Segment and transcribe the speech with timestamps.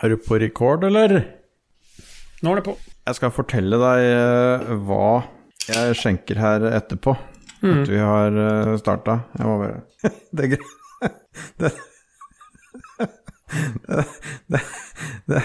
[0.00, 1.12] Er du på record, eller?
[2.40, 2.72] Nå er det på.
[3.04, 5.08] Jeg skal fortelle deg eh, hva
[5.68, 7.12] jeg skjenker her etterpå.
[7.60, 7.82] Mm.
[7.82, 9.18] At vi har uh, starta.
[9.36, 9.82] Jeg må bare
[10.32, 10.70] Det er greit.
[13.90, 14.04] Det,
[14.46, 14.60] det,
[15.26, 15.42] det,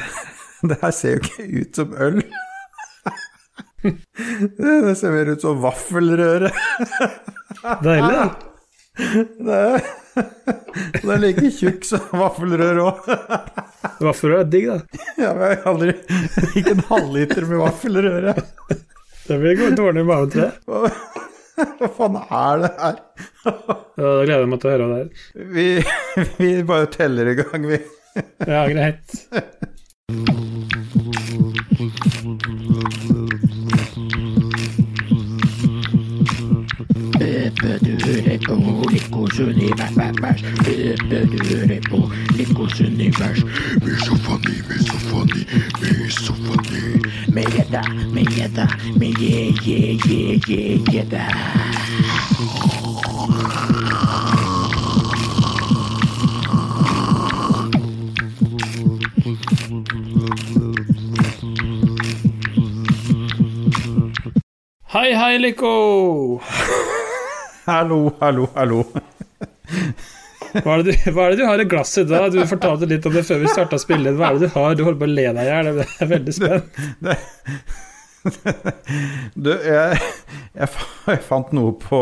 [0.70, 2.20] det, her ser jo ikke ut som øl.
[3.82, 6.52] Det, ser mer ut som vaffelrøre.
[7.82, 8.20] Deilig.
[9.42, 9.62] Det
[11.06, 12.98] det er like tjukk som vaffelrør òg.
[14.06, 14.78] Vaffelrør er digg, da.
[15.22, 15.92] Ja, men jeg har aldri
[16.60, 18.32] Ikke en halvliter med vaffelrøre.
[19.26, 20.54] Det blir gå- dårlig i magen, til jeg.
[20.68, 20.78] Hva,
[21.80, 22.96] hva faen er det her?
[23.46, 23.54] Ja,
[23.96, 25.10] Da gleder jeg meg til å høre det her.
[25.56, 25.68] Vi,
[26.42, 27.80] vi bare teller i gang, vi.
[28.48, 29.08] Ja, greit.
[37.62, 40.42] Bø du hører på Likos univers.
[41.10, 43.44] Bø du hører på Likos univers.
[43.86, 45.46] Misofoni, misofoni,
[46.04, 46.82] misofoni.
[47.28, 47.82] Med gjedda,
[48.14, 48.68] med gjedda,
[49.00, 51.26] med je, je, je, je, gjedda.
[64.94, 66.42] Hei, hei, Lico!
[67.66, 68.84] Hallo, hallo, hallo.
[70.62, 72.28] Hva er, det du, hva er det du har i glasset da?
[72.30, 74.14] Du fortalte litt om det før vi starta å spille.
[74.14, 74.76] Hva er det du har?
[74.78, 75.70] Du holder på å le deg i hjel.
[75.82, 76.80] Jeg er veldig spent.
[79.38, 79.98] Du, jeg,
[80.58, 80.70] jeg,
[81.10, 82.00] jeg fant noe på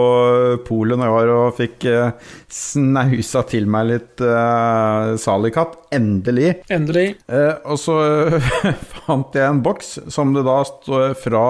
[0.67, 5.79] polet når jeg var og fikk eh, snausa til meg litt uh, Salikatt.
[5.95, 6.53] Endelig.
[6.71, 7.07] Endelig.
[7.27, 7.97] Eh, og så
[9.01, 11.47] fant jeg en boks som det da står fra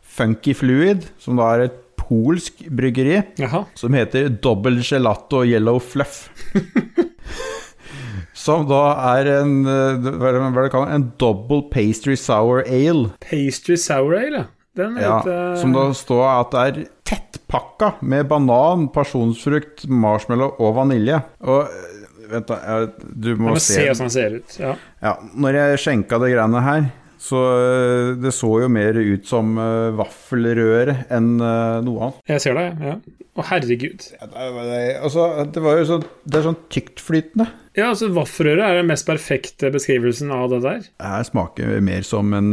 [0.00, 3.64] Funky Fluid, som da er et polsk bryggeri, Jaha.
[3.78, 6.24] som heter Double Gelato Yellow Fluff.
[8.34, 8.82] som da
[9.14, 10.94] er en eh, hva er det er kalles?
[10.96, 13.12] En double pastry sour ale.
[13.22, 14.48] Pastry sour ale.
[14.78, 20.76] Den er Ja, som da står at det er tettpakka med banan, pasjonsfrukt, marshmallow og
[20.78, 21.18] vanilje.
[21.42, 24.56] Og eh, vent, da, jeg, du må må se se hvordan den ser ut.
[24.62, 24.74] Ja.
[25.02, 26.88] Ja, når jeg skjenka det greiene her,
[27.20, 32.20] så eh, det så jo mer ut som eh, vaffelrøre enn eh, noe annet.
[32.32, 32.94] Jeg ser det, ja.
[33.36, 34.06] Å, herregud.
[34.16, 37.46] Ja, det, var- det, altså, det var jo sånn Det er sånn tyktflytende.
[37.78, 40.80] Ja, altså Vaffelrøre er den mest perfekte beskrivelsen av det der.
[40.98, 42.50] Det her smaker mer som en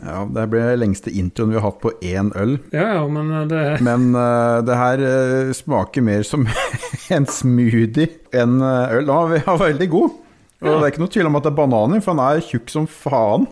[0.00, 2.56] Ja, det ble lengste introen vi har hatt på én øl.
[2.72, 6.46] Ja, ja, men det Men uh, det her uh, smaker mer som
[7.14, 9.06] en smoothie enn øl.
[9.10, 10.18] Var, ve- var veldig god.
[10.60, 12.68] Og det er ikke noe tvil om at det er bananer, for den er tjukk
[12.72, 13.46] som faen.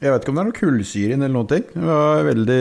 [0.00, 1.64] Jeg vet ikke om det er noe kullsyre i den eller noen ting.
[1.72, 2.58] Det var veldig,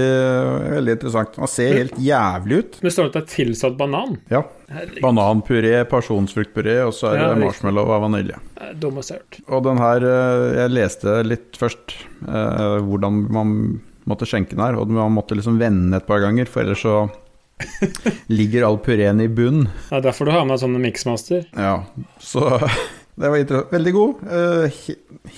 [0.76, 1.38] veldig interessant.
[1.40, 2.78] Den ser helt jævlig ut.
[2.84, 4.14] Men står det at det er tilsatt banan?
[4.32, 4.42] Ja.
[4.72, 8.40] Herregud, Bananpuré, pasjonsfruktpuré, og så er det marshmallow og vanilje.
[8.82, 9.40] dummeste jeg har hørt.
[9.52, 11.96] Og den her eh, Jeg leste litt først
[12.28, 13.54] eh, hvordan man
[14.10, 16.98] måtte skjenke den her, og man måtte liksom vende et par ganger, for ellers så
[18.38, 19.70] ligger all pureen i bunnen.
[19.90, 21.48] Det er derfor du har med deg sånne mixmaster.
[21.56, 21.78] Ja,
[22.20, 22.48] så
[23.16, 23.72] det var interessant.
[23.72, 24.24] Veldig god.
[24.38, 24.80] eh,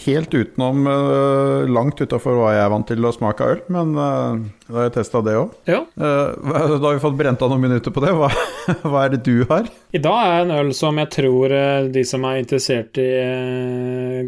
[0.06, 3.92] Helt utenom eh, Langt utafor hva jeg er vant til å smake av øl, men
[4.02, 5.54] eh, da har jeg testa det òg.
[5.70, 5.84] Ja.
[5.96, 6.34] Da
[6.74, 8.16] har vi fått brent av noen minutter på det.
[8.18, 8.32] Hva,
[8.90, 9.70] hva er det du har?
[9.94, 11.56] I dag er en øl som jeg tror
[11.94, 13.08] de som er interessert i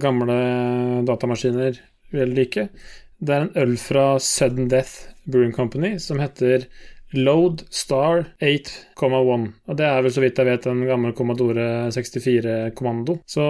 [0.01, 0.37] gamle
[1.09, 1.81] datamaskiner,
[2.15, 2.69] vil like.
[3.19, 6.69] Det er en øl fra Sudden Death Brewing Company som heter
[7.17, 9.45] Load Star 8,1.
[9.67, 13.19] Og det er vel så vidt jeg vet en gammel Commodore 64-kommando.
[13.29, 13.45] Så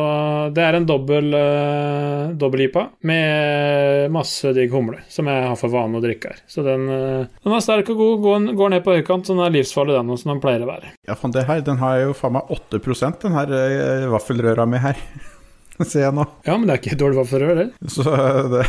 [0.56, 6.00] det er en dobbel uh, dobbel-IPA med masse digg humle, som jeg har for vane
[6.00, 6.44] å drikke her.
[6.48, 9.48] Så den, uh, den er sterk og god, går, går ned på høykant, så den
[9.48, 10.94] er livsfarlig den, som den pleier å være.
[11.10, 12.80] Ja, faen, det her, Den har jo faen meg 8
[13.26, 15.04] den her uh, vaffelrøra mi her.
[15.90, 16.26] Ser jeg nå.
[16.48, 17.92] Ja, men det er ikke dårlig vaffelrør, det.
[17.92, 18.04] Så
[18.52, 18.66] det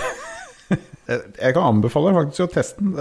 [1.11, 2.95] Jeg kan anbefale faktisk å teste den.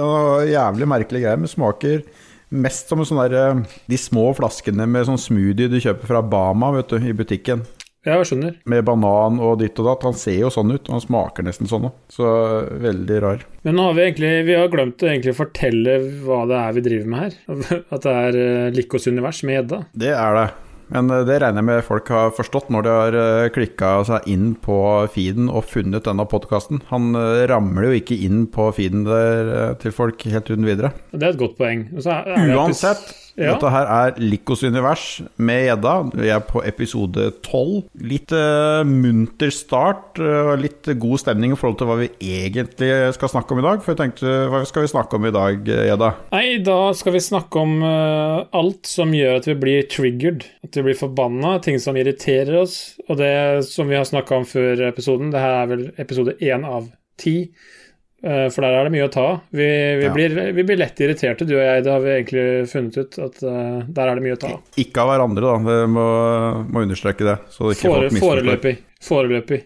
[0.49, 2.01] Jævlig merkelig greie, men smaker
[2.49, 3.59] mest som en sånn der eh,
[3.89, 7.61] De små flaskene med sånn smoothie du kjøper fra Bama vet du, i butikken.
[8.07, 8.53] Ja, jeg skjønner.
[8.71, 10.05] Med banan og ditt og datt.
[10.07, 11.97] Han ser jo sånn ut, og han smaker nesten sånn òg.
[12.15, 13.43] Så eh, veldig rar.
[13.67, 16.85] Men nå har vi egentlig Vi har glemt å egentlig fortelle hva det er vi
[16.87, 17.37] driver med her.
[17.93, 19.83] At det er Likos univers med gjedda.
[20.05, 20.47] Det er det.
[20.93, 23.17] Men eh, det regner jeg med folk har forstått når de har
[23.55, 24.79] klikka seg inn på
[25.13, 26.83] feeden og funnet denne podkasten.
[26.91, 30.93] Han eh, ramler jo ikke inn på feeden der eh, til folk helt uten videre.
[31.13, 31.87] Det er et godt poeng.
[31.95, 33.05] Uansett,
[33.39, 33.53] Ja.
[33.53, 35.05] Dette her er Likos univers
[35.39, 35.93] med gjedda.
[36.11, 37.85] Vi er på episode tolv.
[38.03, 40.19] Litt uh, munter start.
[40.19, 43.81] eh, litt god stemning i forhold til hva vi egentlig skal snakke om i dag.
[43.85, 46.11] For jeg tenkte, hva skal vi snakke om i dag, eh, gjedda?
[46.35, 50.47] Nei, da skal vi snakke om uh, alt som gjør at vi blir triggered.
[50.65, 52.79] At vi blir forbanna, ting som irriterer oss.
[53.07, 53.33] Og det
[53.69, 57.37] som vi har snakka om før episoden, det her er vel episode én av ti.
[58.23, 59.37] Eh, For der er det mye å ta av.
[59.55, 59.67] Vi,
[59.99, 60.13] vi, Ja.
[60.13, 61.83] blir, vi blir lett irriterte, du og jeg.
[61.85, 63.19] Det har vi egentlig funnet ut.
[63.23, 64.59] At uh, der er det mye å ta av.
[64.81, 65.55] Ikke av hverandre, da.
[65.69, 66.07] Vi må,
[66.73, 67.37] må understreke det.
[67.55, 68.75] Så ikke Fore, foreløpig.
[69.07, 69.61] Foreløpig.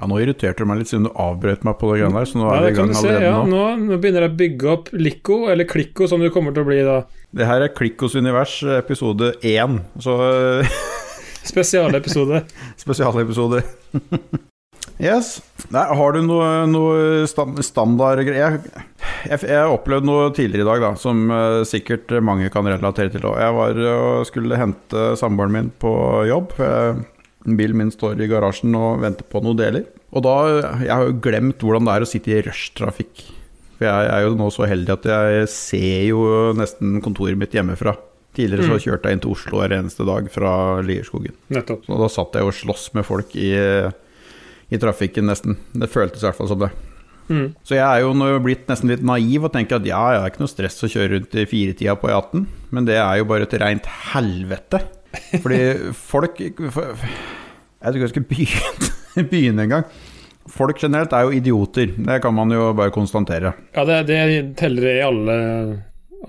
[0.00, 2.40] Ja, nå irriterte du meg litt siden du avbrøt meg på det greiene der, så
[2.40, 3.02] nå Ja, er vi det i gang se.
[3.08, 3.60] allerede Ja, nå.
[3.76, 6.68] nå, nå begynner jeg å bygge opp Lico, eller Klikko, som du kommer til å
[6.72, 6.96] bli da.
[7.36, 9.78] Det her er Klikkos univers, episode én.
[10.02, 10.16] Så
[11.52, 12.42] Spesialepisode.
[12.80, 13.62] spesialepisode.
[15.00, 15.40] yes.
[15.74, 18.58] Nei, har du noe, noe stand, standardgreier?
[18.60, 18.84] Jeg,
[19.30, 23.24] jeg, jeg opplevde noe tidligere i dag da, som uh, sikkert mange kan relatere til.
[23.26, 23.40] også.
[23.42, 25.94] Jeg var og skulle hente samboeren min på
[26.30, 26.54] jobb.
[26.60, 27.04] jeg-
[27.44, 29.82] Bilen min står i garasjen og venter på noen deler.
[30.16, 30.32] Og da,
[30.80, 33.24] Jeg har jo glemt hvordan det er å sitte i rushtrafikk.
[33.76, 36.22] For jeg er jo nå så heldig at jeg ser jo
[36.56, 37.96] nesten kontoret mitt hjemmefra.
[38.34, 40.54] Tidligere så kjørte jeg inn til Oslo hver eneste dag fra
[40.86, 41.34] Lierskogen.
[41.52, 41.84] Nettopp.
[41.90, 43.50] Og da satt jeg og sloss med folk i,
[44.72, 45.58] i trafikken nesten.
[45.72, 46.70] Det føltes i hvert fall som det.
[47.28, 47.54] Mm.
[47.64, 50.32] Så jeg er jo nå blitt nesten litt naiv og tenker at ja, det er
[50.32, 52.44] ikke noe stress å kjøre rundt i firetida på E18,
[52.76, 54.82] men det er jo bare et rent helvete.
[55.38, 55.60] Fordi
[56.12, 56.42] folk
[56.74, 58.90] for, Jeg tror ikke jeg skal begynne,
[59.32, 59.88] begynne engang.
[60.52, 63.54] Folk generelt er jo idioter, det kan man jo bare konstatere.
[63.72, 64.18] Ja, det, det
[64.60, 65.36] teller i alle,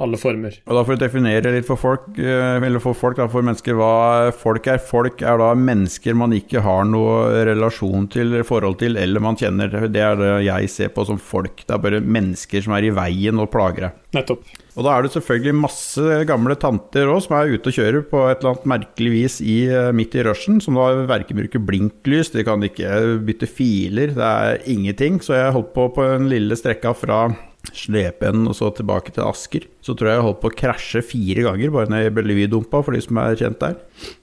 [0.01, 0.57] alle former.
[0.65, 3.77] Og da For å definere litt for folk, eh, eller for folk, da, for mennesker,
[3.77, 4.81] hva folk er.
[4.83, 9.71] Folk er da mennesker man ikke har noe relasjon til, forhold til, eller man kjenner.
[9.91, 11.63] Det er det jeg ser på som folk.
[11.65, 14.03] Det er bare mennesker som er i veien og plager deg.
[14.15, 14.45] Nettopp.
[14.75, 18.23] Og da er det selvfølgelig masse gamle tanter òg som er ute og kjører på
[18.27, 22.33] et eller annet merkelig vis i, eh, midt i rushen, som da verken bruker blinklys,
[22.33, 25.21] de kan ikke bytte filer, det er ingenting.
[25.23, 27.29] Så jeg holdt på på den lille strekka fra
[27.73, 29.65] Slependen og så tilbake til Asker.
[29.85, 32.81] Så tror jeg jeg holdt på å krasje fire ganger bare når jeg ble lydumpa,
[32.85, 33.75] for de som er kjent der.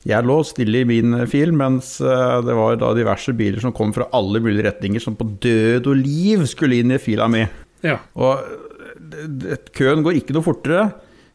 [0.09, 3.95] Jeg lå stille i min fil, mens eh, det var da diverse biler som kom
[3.97, 7.45] fra alle mulige retninger, som på død og liv skulle inn i fila mi.
[7.83, 7.99] Ja.
[8.15, 8.45] Og
[9.03, 10.91] det- køen går ikke noe fortere.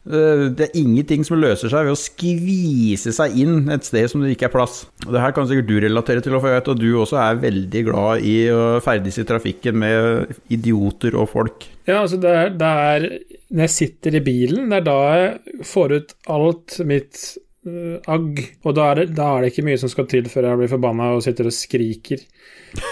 [0.08, 4.24] Eh, Det er ingenting som løser seg ved å skvise seg inn et sted som
[4.24, 4.86] det ikke er plass.
[5.06, 7.42] Og Det her kan sikkert du relatere til, for jeg vet at du også er
[7.42, 11.68] veldig glad i å ferdes i trafikken med idioter og folk.
[11.88, 13.10] Ja, altså det er, det er
[13.48, 17.38] Når jeg sitter i bilen, det er da jeg får ut alt mitt
[17.68, 18.42] øh, agg.
[18.64, 20.72] Og da er, det, da er det ikke mye som skal til før jeg blir
[20.72, 22.24] forbanna og sitter og skriker.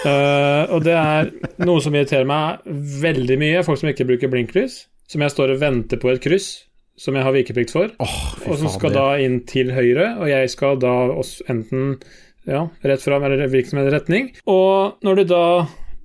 [0.00, 1.28] Uh, og det er
[1.60, 2.64] noe som irriterer meg
[3.02, 4.86] veldig mye, folk som ikke bruker blinklys.
[5.06, 6.65] Som jeg står og venter på et kryss
[6.96, 10.52] som jeg har vikeplikt for, oh, og som skal da inn til høyre, og jeg
[10.52, 11.98] skal da også enten
[12.46, 14.30] ja, rett fram eller hvilken som helst retning.
[14.48, 15.46] Og når du da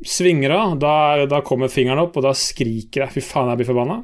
[0.08, 0.96] svinger av, da,
[1.30, 4.02] da kommer fingeren opp, og da skriker jeg 'fy faen, jeg blir forbanna'.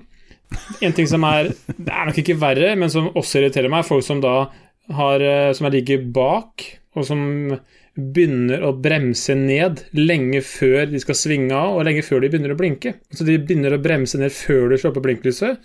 [0.85, 3.89] En ting som er Det er nok ikke verre, men som også irriterer meg, er
[3.89, 4.47] folk som da
[4.95, 5.19] har
[5.53, 6.63] Som jeg ligger bak,
[6.95, 7.59] og som
[7.97, 12.53] begynner å bremse ned lenge før de skal svinge av, og lenge før de begynner
[12.53, 12.93] å blinke.
[13.09, 15.57] Så de begynner å bremse ned før de slår på blinklyset.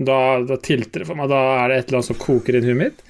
[0.00, 1.28] Da, da tilter det for meg.
[1.28, 3.02] Da er det et eller annet som koker inn huet mitt.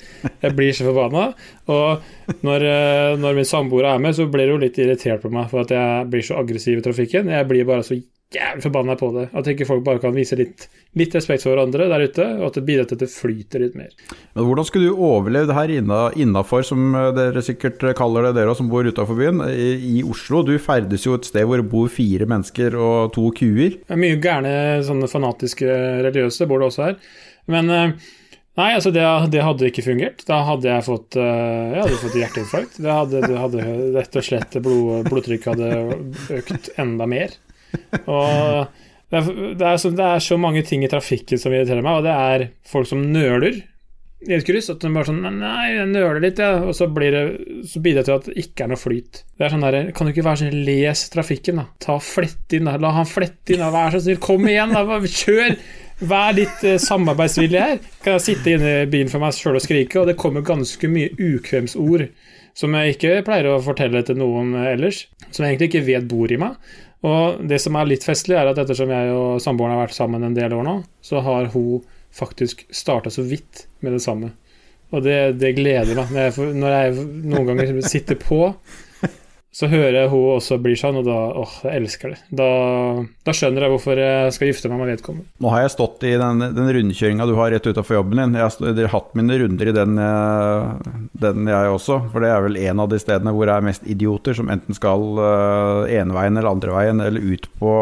[0.43, 1.29] Jeg blir så forbanna.
[1.71, 5.47] Og når, eh, når min samboer er med, så blir hun litt irritert på meg
[5.53, 7.31] for at jeg blir så aggressiv i trafikken.
[7.31, 7.99] Jeg blir bare så
[8.31, 9.25] jævlig forbanna på det.
[9.35, 10.69] At ikke folk bare kan vise litt,
[10.99, 13.75] litt respekt for hverandre der ute, og at det bidrar til at det flyter litt
[13.79, 13.91] mer.
[14.37, 18.55] Men hvordan skulle du overleve det her inna- innafor, som dere sikkert kaller det, dere
[18.59, 20.45] som bor utafor byen, i, i Oslo?
[20.47, 23.81] Du ferdes jo et sted hvor det bor fire mennesker og to kuer.
[23.91, 24.55] Er mye gærne
[24.87, 25.67] sånne fanatiske
[26.07, 26.97] religiøse bor det også her.
[27.51, 27.93] Men eh,
[28.61, 29.03] nei, altså det,
[29.35, 30.23] det hadde ikke fungert.
[30.31, 32.79] Da hadde jeg fått eh, Jeg hadde fått hjerteinfarkt.
[32.85, 37.35] Det hadde, det hadde rett og slett blod, blodtrykket hadde økt enda mer.
[38.05, 38.71] Og
[39.11, 41.99] det er, det, er så, det er så mange ting i trafikken som irriterer meg,
[41.99, 43.59] og det er folk som nøler
[44.29, 44.71] i et kryss.
[44.73, 46.63] At de bare sånn Nei, jeg nøler litt, jeg.
[46.63, 47.25] Og så, blir det,
[47.67, 49.23] så bidrar det til at det ikke er noe flyt.
[49.35, 51.69] Det er sånn der, Kan du ikke være sånn Les trafikken, da.
[51.83, 52.77] Ta Flett inn, da.
[52.81, 53.73] La han flette inn, da.
[53.75, 54.21] Vær så snill.
[54.23, 55.01] Kom igjen, da.
[55.07, 55.57] Kjør!
[56.11, 57.81] Vær litt eh, samarbeidsvillig her.
[58.01, 60.89] Kan jeg sitte inne i bilen for meg sjøl og skrike, og det kommer ganske
[60.89, 62.07] mye ukvemsord
[62.61, 66.33] som jeg ikke pleier å fortelle til noen ellers, som jeg egentlig ikke vet bor
[66.33, 66.59] i meg.
[67.07, 70.27] Og det som er litt festlig, er at ettersom jeg og samboeren har vært sammen
[70.27, 71.81] en del år nå, så har hun
[72.13, 74.35] faktisk starta så vidt med det samme.
[74.91, 78.43] Og det, det gleder meg når jeg, når jeg noen ganger sitter på
[79.51, 82.19] så hører jeg hun også blir sånn, og da åh, jeg elsker det.
[82.39, 82.51] Da,
[83.27, 85.27] da skjønner jeg hvorfor jeg skal gifte meg med vedkommende.
[85.43, 88.37] Nå har jeg stått i den, den rundkjøringa du har rett utafor jobben din.
[88.39, 90.93] Jeg har hatt mine runder i den, eh,
[91.25, 91.99] den jeg også.
[92.13, 94.77] For det er vel en av de stedene hvor det er mest idioter som enten
[94.79, 97.73] skal uh, ene veien eller andre veien, eller ut på,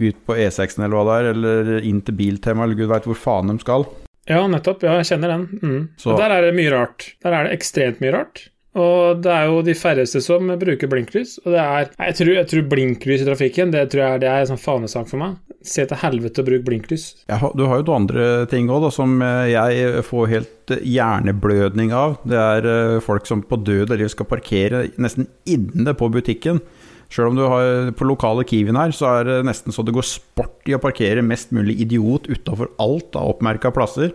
[0.00, 3.18] ut på E6-en eller hva det er, eller inn til Biltema, eller gud veit hvor
[3.18, 3.84] faen de skal.
[4.30, 4.84] Ja, nettopp.
[4.86, 5.44] Ja, jeg kjenner den.
[5.60, 5.84] Mm.
[6.06, 7.10] Og der er det mye rart.
[7.24, 8.46] Der er det ekstremt mye rart.
[8.78, 11.38] Og det er jo de færreste som bruker blinklys.
[11.42, 14.44] Og det er Jeg tror, jeg tror blinklys i trafikken, det tror jeg det er
[14.44, 15.38] en sånn fanesak for meg.
[15.66, 17.06] Se til helvete og bruk blinklys.
[17.28, 21.90] Har, du har jo to andre ting òg, som eh, jeg får helt eh, hjerneblødning
[21.92, 22.20] av.
[22.22, 26.62] Det er eh, folk som på død og liv skal parkere nesten inne på butikken.
[27.10, 30.06] Sjøl om du har på lokale Kiwien her, så er det nesten så det går
[30.06, 34.14] sport i å parkere mest mulig idiot utafor alt av oppmerka plasser.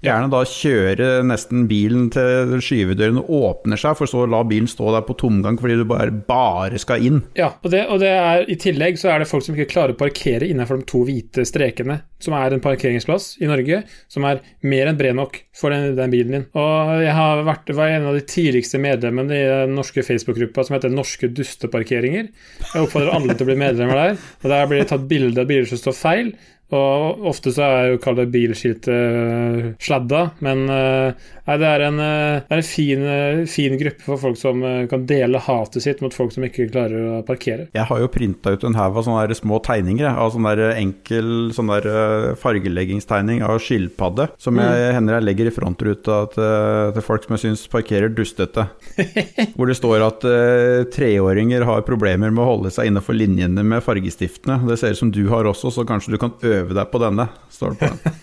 [0.00, 4.94] Gjerne da kjøre nesten bilen til skyvedørene åpner seg, for så å la bilen stå
[4.94, 7.18] der på tomgang fordi du bare, bare skal inn.
[7.36, 9.92] Ja, og, det, og det er, i tillegg så er det folk som ikke klarer
[9.92, 14.40] å parkere innenfor de to hvite strekene, som er en parkeringsplass i Norge, som er
[14.64, 16.46] mer enn bred nok for den, den bilen din.
[16.56, 20.78] Og jeg har vært, var en av de tidligste medlemmene i den norske Facebook-gruppa som
[20.78, 22.32] heter Norske dusteparkeringer.
[22.70, 24.16] Jeg oppfordrer alle til å bli medlemmer der.
[24.40, 26.32] Og der blir det tatt bilde av biler som står feil.
[26.76, 31.10] Og ofte så er jo kalt bilskiltet uh, sladda, men uh,
[31.48, 34.62] nei, det er en, uh, det er en fin, uh, fin gruppe for folk som
[34.90, 37.68] kan dele hatet sitt mot folk som ikke klarer å parkere.
[37.76, 41.70] Jeg har jo printa ut en haug av sånne små tegninger, av sånn enkel sånn
[41.76, 47.36] eh, fargeleggingstegning av skilpadde, som jeg hender jeg legger i frontruta til, til folk som
[47.36, 48.66] jeg syns parkerer dustete.
[49.56, 53.84] Hvor det står at uh, treåringer har problemer med å holde seg innenfor linjene med
[53.84, 54.60] fargestiftene.
[54.68, 57.28] Det ser ut som du har også, så kanskje du kan øve deg på denne,
[57.52, 58.00] står det på den.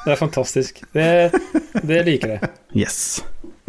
[0.00, 0.78] Det er fantastisk.
[0.96, 1.06] Det,
[1.84, 2.48] det liker jeg.
[2.86, 3.20] Yes.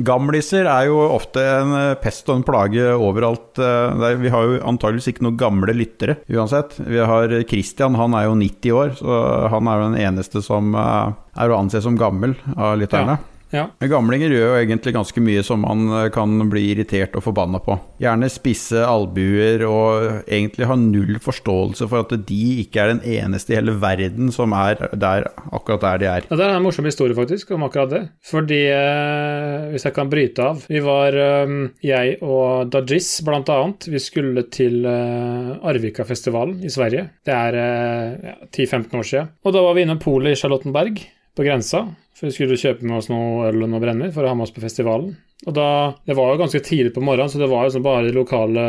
[0.02, 3.60] Gamliser er jo ofte en eh, pest og en plage overalt.
[3.60, 6.78] eh, Vi har jo antageligvis ikke noen gamle lyttere uansett.
[6.88, 9.20] Vi har Christian, han er jo 90 år, så
[9.52, 11.12] han er jo den eneste som eh,
[11.44, 13.20] er å anse som gammel av lytterne.
[13.20, 13.31] Ja.
[13.52, 17.60] Men Gamlinger gjør jo egentlig ganske mye som man eh, kan bli irritert og forbanna
[17.64, 17.78] på.
[18.02, 23.54] Gjerne spisse albuer og egentlig ha null forståelse for at de ikke er den eneste
[23.54, 26.28] i hele verden som er der akkurat der de er.
[26.30, 28.02] Ja, Det er en morsom historie faktisk om akkurat det.
[28.32, 33.88] Fordi, eh, hvis jeg kan bryte av Vi var, eh, jeg og Dajis blant annet,
[33.92, 37.10] vi skulle til Arvika-festivalen i Sverige.
[37.26, 39.30] Det er ja, 10-15 år siden.
[39.46, 41.02] Og da var vi innom polet i Charlottenberg,
[41.36, 41.86] på grensa.
[42.22, 44.46] For vi skulle kjøpe med oss noe øl og noe brennevin for å ha med
[44.46, 45.16] oss på festivalen.
[45.50, 45.68] Og da,
[46.06, 48.66] Det var jo ganske tidlig på morgenen, så det var jo sånn bare de lokale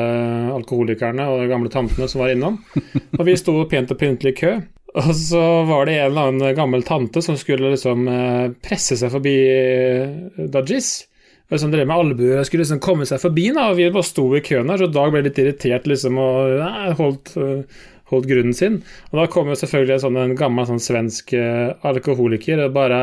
[0.55, 2.57] alkoholikerne og de gamle tantene som var innom.
[3.19, 4.55] Og vi sto pent og pyntelig i kø.
[5.03, 9.13] Og så var det en eller annen gammel tante som skulle liksom eh, presse seg
[9.13, 10.91] forbi eh, Dajis.
[11.49, 14.09] Og liksom drev med albuer og skulle liksom komme seg forbi, da, og vi bare
[14.09, 17.83] sto i køen der, så Dag ble litt irritert liksom og holdt, eh,
[18.13, 18.81] holdt grunnen sin.
[19.11, 23.03] Og da kom jo selvfølgelig sånn en gammel sånn svensk eh, alkoholiker og bare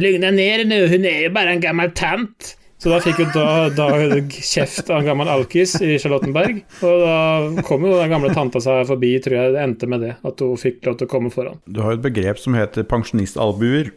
[0.00, 2.54] Lugn deg ned hun er jo bare en gammel tant.
[2.84, 3.86] Så da fikk jo da, da
[4.28, 6.58] kjeft av en gammel alkis i Charlottenberg.
[6.84, 10.10] Og da kom jo den gamle tanta seg forbi, tror jeg det endte med det.
[10.20, 11.56] At hun fikk lov til å komme foran.
[11.64, 13.88] Du har jo et begrep som heter pensjonistalbuer.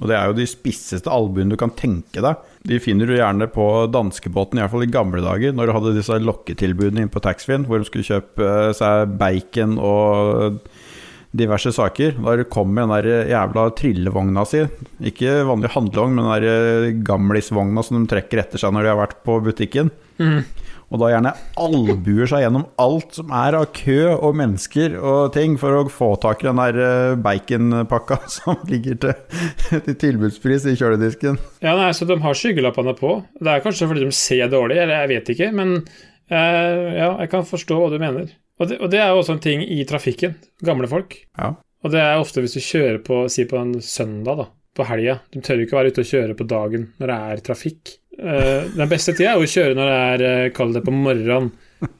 [0.00, 2.42] Og det er jo de spisseste albuene du kan tenke deg.
[2.66, 5.96] De finner du gjerne på danskebåten, i hvert fall i gamle dager, når du hadde
[6.00, 10.58] disse lokketilbudene inne på taxfree-en, hvor de skulle kjøpe eh, seg bacon og
[11.36, 12.16] diverse saker.
[12.38, 14.64] Det kom med den der jævla trillevogna si.
[15.10, 19.00] Ikke vanlig handlevogn, men den der gamlisvogna som de trekker etter seg når de har
[19.04, 19.92] vært på butikken.
[20.90, 21.30] Og da gjerne
[21.62, 26.10] albuer seg gjennom alt som er av kø og mennesker og ting, for å få
[26.22, 29.14] tak i den der eh, baconpakka som ligger til,
[29.86, 31.38] til tilbudspris i kjøledisken.
[31.62, 33.20] Ja, nei, så de har skyggelappene på.
[33.38, 37.30] Det er kanskje fordi de ser dårlig, eller jeg vet ikke, men eh, ja, jeg
[37.36, 38.34] kan forstå hva du mener.
[38.60, 40.36] Og det, og det er jo også en ting i trafikken.
[40.66, 41.16] Gamle folk.
[41.38, 41.54] Ja.
[41.80, 45.16] Og det er ofte hvis du kjører på, si på en søndag, da, på helga.
[45.32, 47.94] De tør jo ikke være ute og kjøre på dagen når det er trafikk.
[48.20, 50.92] Uh, den beste tida er jo å kjøre når det er, eh, kall det på
[50.92, 51.54] morgenen,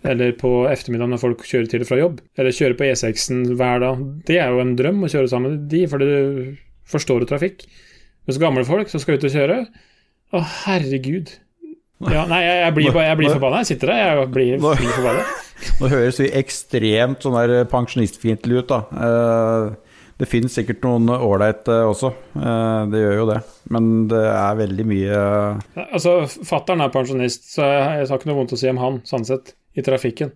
[0.04, 2.18] eller på ettermiddagen når folk kjører til og fra jobb.
[2.36, 4.02] Eller kjøre på E6-en hver dag.
[4.28, 6.50] Det er jo en drøm å kjøre sammen med de, fordi du
[6.92, 7.64] forstår jo trafikk.
[8.28, 9.62] Mens gamle folk som skal ut og kjøre
[10.30, 11.32] Å, herregud.
[12.08, 13.60] Ja, nei, jeg, jeg blir, jeg blir forbanna.
[13.60, 15.24] Jeg sitter der, jeg blir, blir forbanna.
[15.80, 18.80] Nå høres vi ekstremt sånn der pensjonistfiendtlig ut, da.
[18.96, 19.90] Eh,
[20.20, 23.38] Det finnes sikkert noen ålreite også, eh, det gjør jo det.
[23.72, 25.20] Men det er veldig mye
[25.86, 29.24] Altså, Fattern er pensjonist, så jeg, har ikke noe vondt å si om han, sånn
[29.24, 30.34] sett, i trafikken.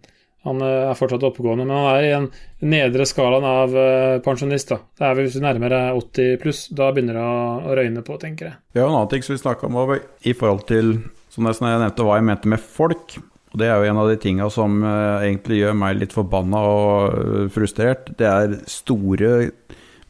[0.48, 2.30] Han eh, er fortsatt oppegående, men han er i en
[2.64, 4.72] nedre skalaen av eh, pensjonist.
[4.72, 4.80] da.
[4.96, 8.50] Det er Hvis du nærmer deg 80 pluss, da begynner det å, røyne på, tenker
[8.50, 8.58] jeg.
[8.72, 10.96] Vi har jo en annen ting som vi snakka om i forhold til
[11.34, 13.16] som nesten jeg nevnte hva jeg mente med folk.
[13.54, 16.62] Og det er jo en av de tinga som eh, egentlig gjør meg litt forbanna
[16.70, 18.10] og eh, frustrert.
[18.18, 19.50] Det er store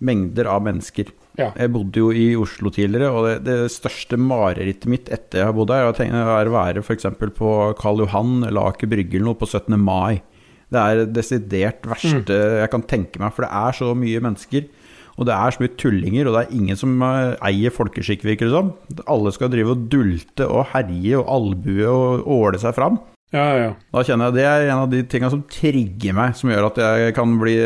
[0.05, 1.13] mengder av mennesker.
[1.41, 1.49] Ja.
[1.59, 5.57] Jeg bodde jo i Oslo tidligere, og det, det største marerittet mitt etter jeg har
[5.57, 7.09] bodd her, er å være f.eks.
[7.35, 7.51] på
[7.81, 9.75] Karl Johan eller Aker Brygge eller noe på 17.
[9.81, 10.23] mai.
[10.73, 14.71] Det er det desidert verste jeg kan tenke meg, for det er så mye mennesker.
[15.15, 18.51] Og det er så mye tullinger, og det er ingen som eh, eier folkeskikk, virker
[18.51, 18.73] det som.
[19.11, 22.99] Alle skal drive og dulte og herje og albue og åle seg fram.
[23.35, 23.71] Ja, ja.
[23.91, 26.83] Da kjenner jeg Det er en av de tinga som trigger meg, som gjør at
[26.83, 27.57] jeg kan bli,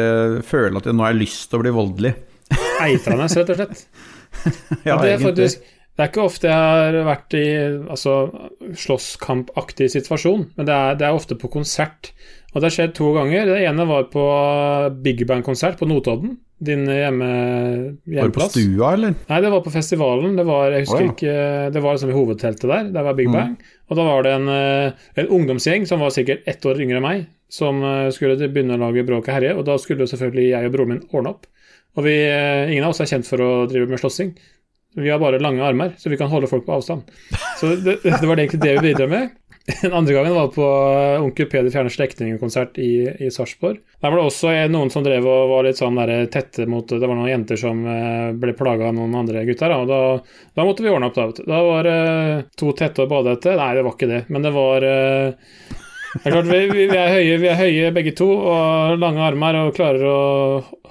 [0.47, 2.15] føle at jeg nå har lyst til å bli voldelig.
[2.85, 3.85] Eitrende, rett og slett.
[4.87, 5.63] Ja, det, er faktisk,
[5.97, 7.47] det er ikke ofte jeg har vært i
[7.91, 8.17] altså,
[8.77, 12.13] slåsskampaktig situasjon, men det er, det er ofte på konsert.
[12.53, 13.49] Og det har skjedd to ganger.
[13.51, 14.25] Det ene var på
[15.05, 16.37] Big Band-konsert på Notodden.
[16.59, 17.27] Din hjemme,
[18.03, 19.15] Var du på stua, eller?
[19.29, 20.35] Nei, det var på festivalen.
[20.35, 21.13] Det var, jeg husker oh, ja.
[21.13, 21.35] ikke,
[21.75, 22.89] det var liksom i hovedteltet der.
[22.97, 23.37] Der var Big Mm.
[23.37, 23.53] Bang.
[23.89, 27.07] Og da var det en, eh, en ungdomsgjeng som var sikkert ett år yngre enn
[27.07, 29.55] meg, som eh, skulle begynne å lage bråk og herje.
[29.55, 31.47] Og da skulle selvfølgelig jeg og broren min ordne opp.
[31.97, 34.35] Og vi, eh, ingen av oss er kjent for å drive med slåssing.
[34.99, 37.07] Vi har bare lange armer, så vi kan holde folk på avstand.
[37.61, 39.31] Så det, det var egentlig det vi bidro med.
[39.83, 43.81] Den andre gangen var på eh, Onkel Peder fjerner slektningen-konsert i, i Sarpsborg.
[44.01, 46.89] Der var det også eh, noen som drev og var litt sånn der tette mot
[46.89, 49.75] Det var noen jenter som eh, ble plaga av noen andre gutter.
[49.77, 50.01] Og da,
[50.57, 51.19] da måtte vi ordne opp.
[51.19, 51.99] Da, da var det
[52.57, 53.59] to tette og badehette.
[53.61, 55.53] Nei, det var ikke det, men det var eh,
[56.09, 59.61] det er klart, vi, vi, er høye, vi er høye begge to og lange armer
[59.67, 60.21] og klarer å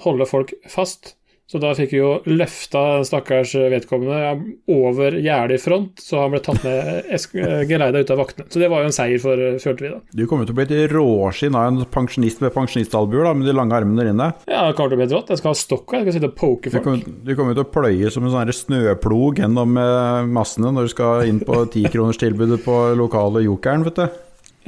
[0.06, 1.17] holde folk fast.
[1.48, 6.40] Så da fikk vi jo løfta stakkars vedkommende over gjerdet i front, så han ble
[6.44, 7.38] tatt med esk-
[7.70, 8.44] geleida ut av vaktene.
[8.52, 10.00] Så det var jo en seier, for, følte vi da.
[10.12, 13.72] Du kommer til å bli et råskinn av en pensjonist med pensjonistalbuer, med de lange
[13.78, 14.26] armene der inne.
[14.44, 15.32] Ja, det kommer til å bli rått.
[15.32, 16.84] Jeg skal ha stokk, jeg skal sitte og poke Du folk.
[16.90, 20.90] kommer, du kommer jo til å pløye som en sånn snøplog gjennom eh, massene når
[20.90, 24.06] du skal inn på tikronerstilbudet på lokale Jokeren, vet du.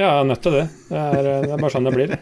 [0.00, 0.64] Ja, jeg er nødt til det.
[0.88, 2.16] Det er, det er bare sånn det blir.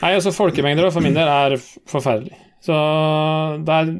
[0.00, 2.34] Nei, altså Folkemengder for min del er forferdelig.
[2.60, 2.76] Så
[3.66, 3.94] der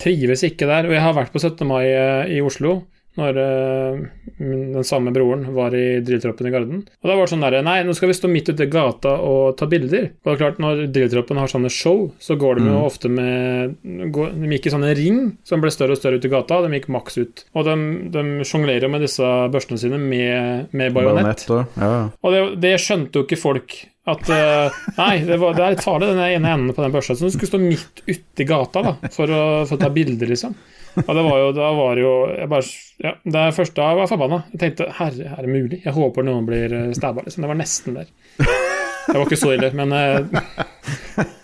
[0.00, 0.88] trives ikke der.
[0.88, 1.66] Og jeg har vært på 17.
[1.68, 2.80] mai eh, i Oslo
[3.18, 4.02] når uh,
[4.40, 6.82] den samme broren var i drilltroppen i Garden.
[7.02, 9.16] Og da var det sånn derre Nei, nå skal vi stå midt ute i gata
[9.26, 10.10] og ta bilder.
[10.22, 13.76] Og det er klart, når drilltroppen har sånne show, så går de jo ofte med
[14.14, 16.62] går, De gikk i sånne ring som ble større og større ut i gata.
[16.64, 17.44] De gikk maks ut.
[17.52, 17.76] Og de,
[18.14, 21.46] de sjonglerer jo med disse børstene sine med, med bajonett.
[21.50, 21.94] Ja.
[22.22, 23.80] Og det, det skjønte jo ikke folk.
[24.08, 27.14] At uh, Nei, det, var, det er farlig, den ene enden på den børsa.
[27.14, 30.30] Så du skulle stå midt uti i gata da, for å, for å ta bilder,
[30.30, 30.56] liksom.
[30.96, 32.64] Og det var jo, da var jo jeg bare,
[33.04, 34.38] ja, Det første jeg var forbanna.
[34.54, 35.82] Jeg tenkte herre, er det mulig?
[35.84, 37.44] Jeg håper noen blir stabba, liksom.
[37.46, 38.10] Det var nesten der.
[38.40, 40.18] Det var ikke så ille, men eh,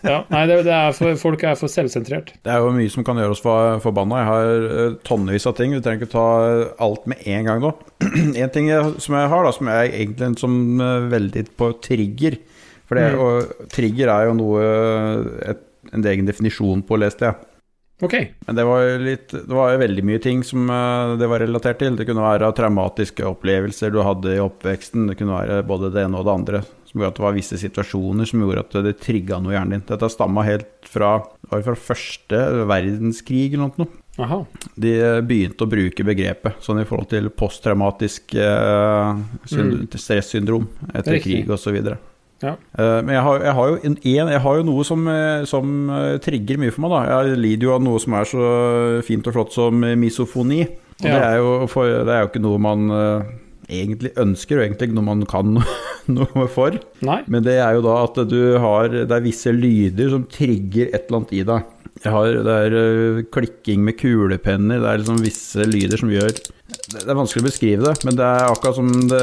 [0.07, 2.31] Ja, nei, det, det er for, folk er for selvsentrert.
[2.47, 4.21] Det er jo mye som kan gjøre oss for, forbanna.
[4.21, 5.75] Jeg har eh, tonnevis av ting.
[5.75, 6.27] Vi trenger ikke ta
[6.87, 7.73] alt med en gang nå.
[8.43, 10.55] en ting jeg, som jeg har, da, som er egentlig som
[10.85, 12.39] eh, veldig på trigger.
[12.87, 13.19] For det, Mm.
[13.19, 14.67] og trigger er jo noe
[15.51, 15.63] et,
[15.95, 17.35] En egen definisjon på, leste jeg.
[18.05, 18.15] Ok.
[18.47, 21.41] Men det var jo litt Det var jo veldig mye ting som eh, det var
[21.41, 21.97] relatert til.
[21.97, 25.07] Det kunne være traumatiske opplevelser du hadde i oppveksten.
[25.11, 26.65] Det kunne være både det ene og det andre.
[26.87, 29.79] Som gjorde at det var visse situasjoner som gjorde at det trigga noe i hjernen
[29.79, 29.87] din.
[29.89, 31.15] Dette stamma helt fra,
[31.49, 33.89] var fra første verdenskrig eller noe.
[34.17, 34.39] Aha.
[34.81, 34.93] De
[35.29, 39.11] begynte å bruke begrepet sånn i forhold til posttraumatisk eh,
[39.53, 39.89] mm.
[39.93, 41.43] stressyndrom etter Riktig.
[41.43, 41.81] krig osv.
[42.45, 42.53] Ja.
[42.77, 45.89] Uh, men jeg har, jeg, har jo en, jeg har jo noe som, eh, som
[45.93, 46.93] eh, trigger mye for meg.
[46.93, 48.51] da Jeg lider jo av noe som er så
[49.07, 50.63] fint og flott som misofoni.
[50.97, 53.33] Og det, er jo, for, det er jo ikke noe man uh,
[53.69, 55.59] egentlig ønsker, og egentlig ikke noe man kan
[56.19, 56.77] noe for.
[57.05, 57.19] Nei.
[57.29, 61.09] Men det er jo da at du har Det er visse lyder som trigger et
[61.09, 61.73] eller annet i deg.
[62.05, 66.37] Jeg har, det er uh, klikking med kulepenner, det er liksom visse lyder som gjør
[66.87, 69.23] Det er vanskelig å beskrive det, men det er akkurat som det,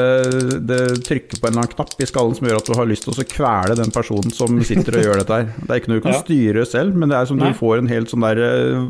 [0.68, 3.06] det trykker på en eller annen knapp i skallen som gjør at du har lyst
[3.08, 5.46] til å kvele den personen som sitter og gjør dette her.
[5.62, 6.24] Det er ikke noe du kan Ja.
[6.26, 7.54] styre selv, men det er som Nei.
[7.54, 8.90] du får en helt sånn der øh,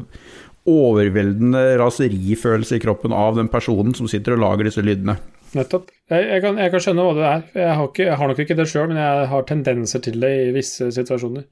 [0.73, 5.17] overveldende raserifølelse i kroppen av den personen som sitter og lager disse lydene.
[5.53, 5.91] Nettopp.
[6.09, 7.43] Jeg, jeg, kan, jeg kan skjønne hva det er.
[7.61, 10.31] Jeg har, ikke, jeg har nok ikke det sjøl, men jeg har tendenser til det
[10.47, 11.45] i visse situasjoner.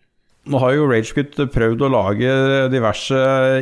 [0.49, 2.30] Nå har jo Ragequit prøvd å lage
[2.73, 3.17] diverse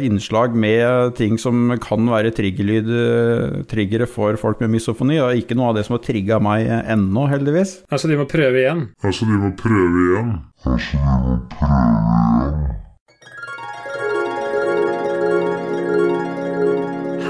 [0.08, 5.18] innslag med ting som kan være triggere for folk med misofoni.
[5.20, 7.82] Og ikke noe av det som har trigga meg ennå, heldigvis.
[7.92, 8.86] Altså, de må prøve igjen.
[9.04, 10.30] Altså, de må prøve igjen.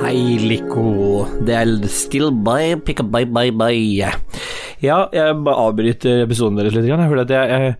[0.04, 1.26] Hei, Lico.
[1.50, 3.74] Det er still by, pick up by, by, by.
[3.98, 4.14] Ja,
[5.10, 7.76] jeg bare avbryter episoden deres litt, for at jeg, jeg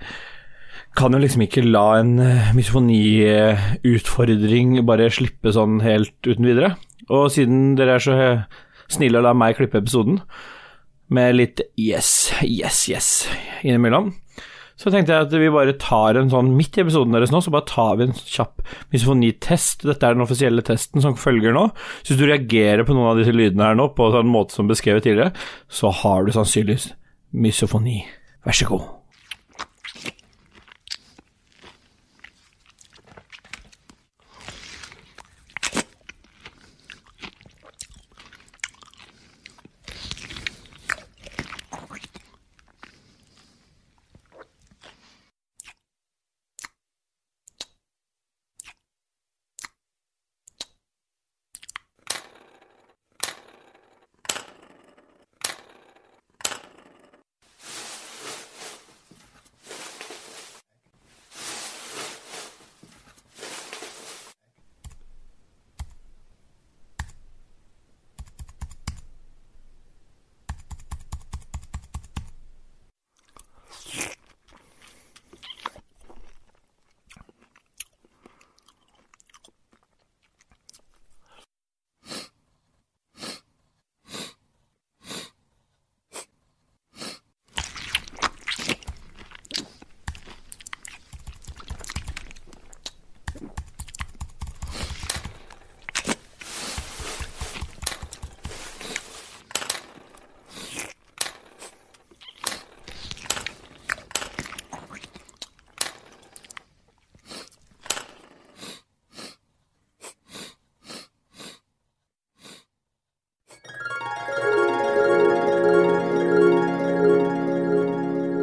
[0.98, 6.70] kan jo liksom ikke la en eh, misofoniutfordring bare slippe sånn helt uten videre.
[7.10, 8.44] Og siden dere er så eh,
[8.90, 10.16] snille og lar meg klippe episoden,
[11.10, 12.10] med litt yes,
[12.46, 13.08] yes, yes
[13.66, 14.06] innimellom.
[14.80, 17.52] Så tenkte jeg at vi bare tar en sånn midt i episoden deres nå, så
[17.52, 18.56] bare tar vi en kjapp
[18.94, 19.84] misofoni-test.
[19.90, 21.66] Dette er den offisielle testen som følger nå.
[22.00, 24.56] Så hvis du reagerer på noen av disse lydene her nå på en sånn måte
[24.56, 25.36] som beskrevet tidligere,
[25.68, 26.94] så har du sannsynligvis
[27.36, 28.00] misofoni.
[28.48, 28.86] Vær så god.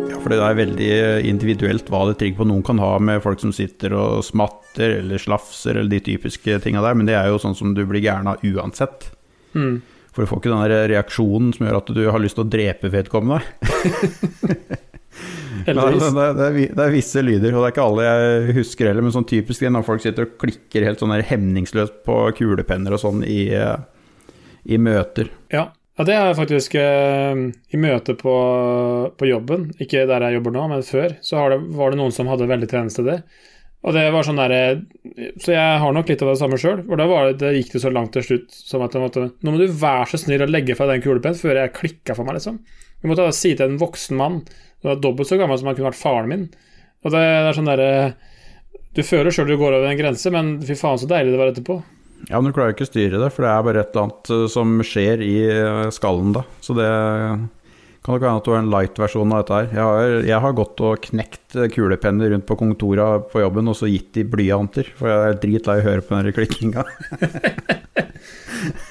[0.08, 0.86] Ja, for det er veldig
[1.30, 2.46] individuelt hva det trigger på.
[2.50, 6.82] Noen kan ha med folk som sitter og smatter eller slafser eller de typiske tinga
[6.82, 9.06] der, men det er jo sånn som du blir gæren av uansett.
[9.54, 9.76] Mm.
[10.10, 12.50] For du får ikke den der reaksjonen som gjør at du har lyst til å
[12.56, 13.38] drepe vedkommende.
[15.66, 16.10] Det, Heldigvis.
[16.12, 19.02] det, det, er, det er visse lyder, og det er ikke alle jeg husker heller,
[19.02, 23.24] men sånn typisk når folk sitter og klikker helt sånn hemningsløst på kulepenner og sånn
[23.26, 24.20] i, eh,
[24.68, 25.32] i møter.
[25.50, 25.64] Ja.
[25.96, 28.36] Ja, det er faktisk eh, i møte på,
[29.16, 32.28] på jobben, ikke der jeg jobber nå, men før, så det, var det noen som
[32.28, 33.20] hadde veldig tjeneste det.
[33.86, 34.80] Og det var sånn der,
[35.38, 36.80] Så jeg har nok litt av det samme sjøl.
[36.88, 39.52] For da det, det gikk det så langt til slutt som at jeg måtte Nå
[39.52, 42.40] må du være så snill å legge fra den kulepennen før jeg klikka for meg,
[42.40, 42.58] liksom.
[42.98, 45.92] Jeg måtte si til en voksen mann som var dobbelt så gammel som han kunne
[45.92, 46.48] vært faren min.
[47.04, 47.90] Og det, det er sånn derre
[48.96, 51.52] Du føler sjøl du går over en grense, men fy faen så deilig det var
[51.52, 51.78] etterpå.
[52.26, 54.32] Ja, men du klarer ikke å styre det, for det er bare et eller annet
[54.34, 56.42] eh, som skjer i eh, skallen da.
[56.64, 56.88] Så det
[58.06, 59.68] kan nok hende at du har en light-versjon av dette her.
[59.76, 63.78] Jeg har, jeg har gått og knekt eh, kulepenner rundt på kontora på jobben, og
[63.78, 64.90] så gitt de blyanter.
[64.98, 66.86] For jeg er dritlei å høre på den klikkinga.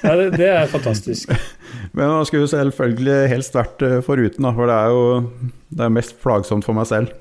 [0.00, 1.32] Ja, det, det er fantastisk.
[1.96, 5.92] Men man skulle jo selvfølgelig helst vært foruten, da, for det er jo det er
[5.92, 7.12] mest plagsomt for meg selv.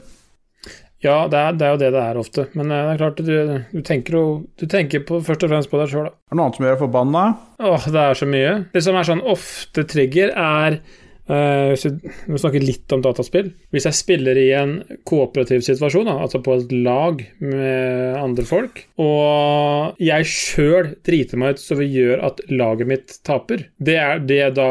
[1.05, 2.47] Ja, det er, det er jo det det er ofte.
[2.57, 4.25] Men eh, det er klart, du, du tenker jo
[4.59, 6.13] Du tenker på, først og fremst på deg sjøl, da.
[6.15, 7.25] Er det noe annet som gjør deg forbanna?
[7.71, 8.53] Åh, det er så mye.
[8.73, 10.79] Det som er sånn ofte trigger, er
[11.25, 13.47] Uh, hvis vi vi snakker litt om dataspill.
[13.73, 14.75] Hvis jeg spiller i en
[15.09, 21.55] kooperativ situasjon, da, altså på et lag med andre folk, og jeg sjøl driter meg
[21.55, 24.69] ut så vi gjør at laget mitt taper, det er, det da,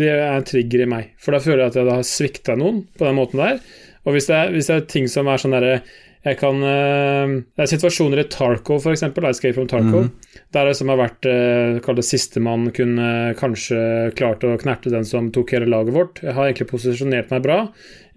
[0.00, 1.14] det er en trigger i meg.
[1.22, 3.62] For da føler jeg at jeg har svikta noen på den måten der.
[4.06, 5.76] Og hvis det er, hvis det er ting som er sånn derre
[6.22, 9.02] jeg kan, eh, Det er situasjoner i Tarco, f.eks.
[9.02, 10.04] Escape from Tarco.
[10.54, 15.04] Der det som har vært eh, Kall det sistemann kunne kanskje klart å knerte den
[15.08, 16.22] som tok hele laget vårt.
[16.22, 17.58] Jeg har egentlig posisjonert meg bra.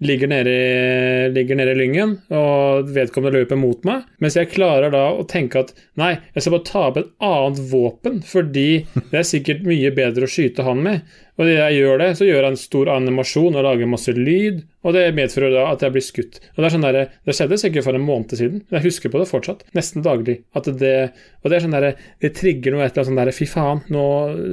[0.06, 4.04] Ligger nede i, ligger nede i lyngen, og vedkommende løper mot meg.
[4.22, 7.62] Mens jeg klarer da å tenke at nei, jeg skal bare ta opp et annet
[7.72, 8.68] våpen, fordi
[9.10, 11.16] det er sikkert mye bedre å skyte han med.
[11.36, 14.62] Og idet jeg gjør det, så gjør jeg en stor animasjon og lager masse lyd,
[14.86, 16.38] og det medfører da at jeg blir skutt.
[16.54, 19.12] Og Det er sånn der, det skjedde sikkert for en måned siden, men jeg husker
[19.12, 19.64] på det fortsatt.
[19.76, 20.38] Nesten daglig.
[20.56, 20.94] At det,
[21.42, 21.88] og det er sånn der,
[22.22, 24.04] det trigger noe et eller annet sånn der Fy faen, nå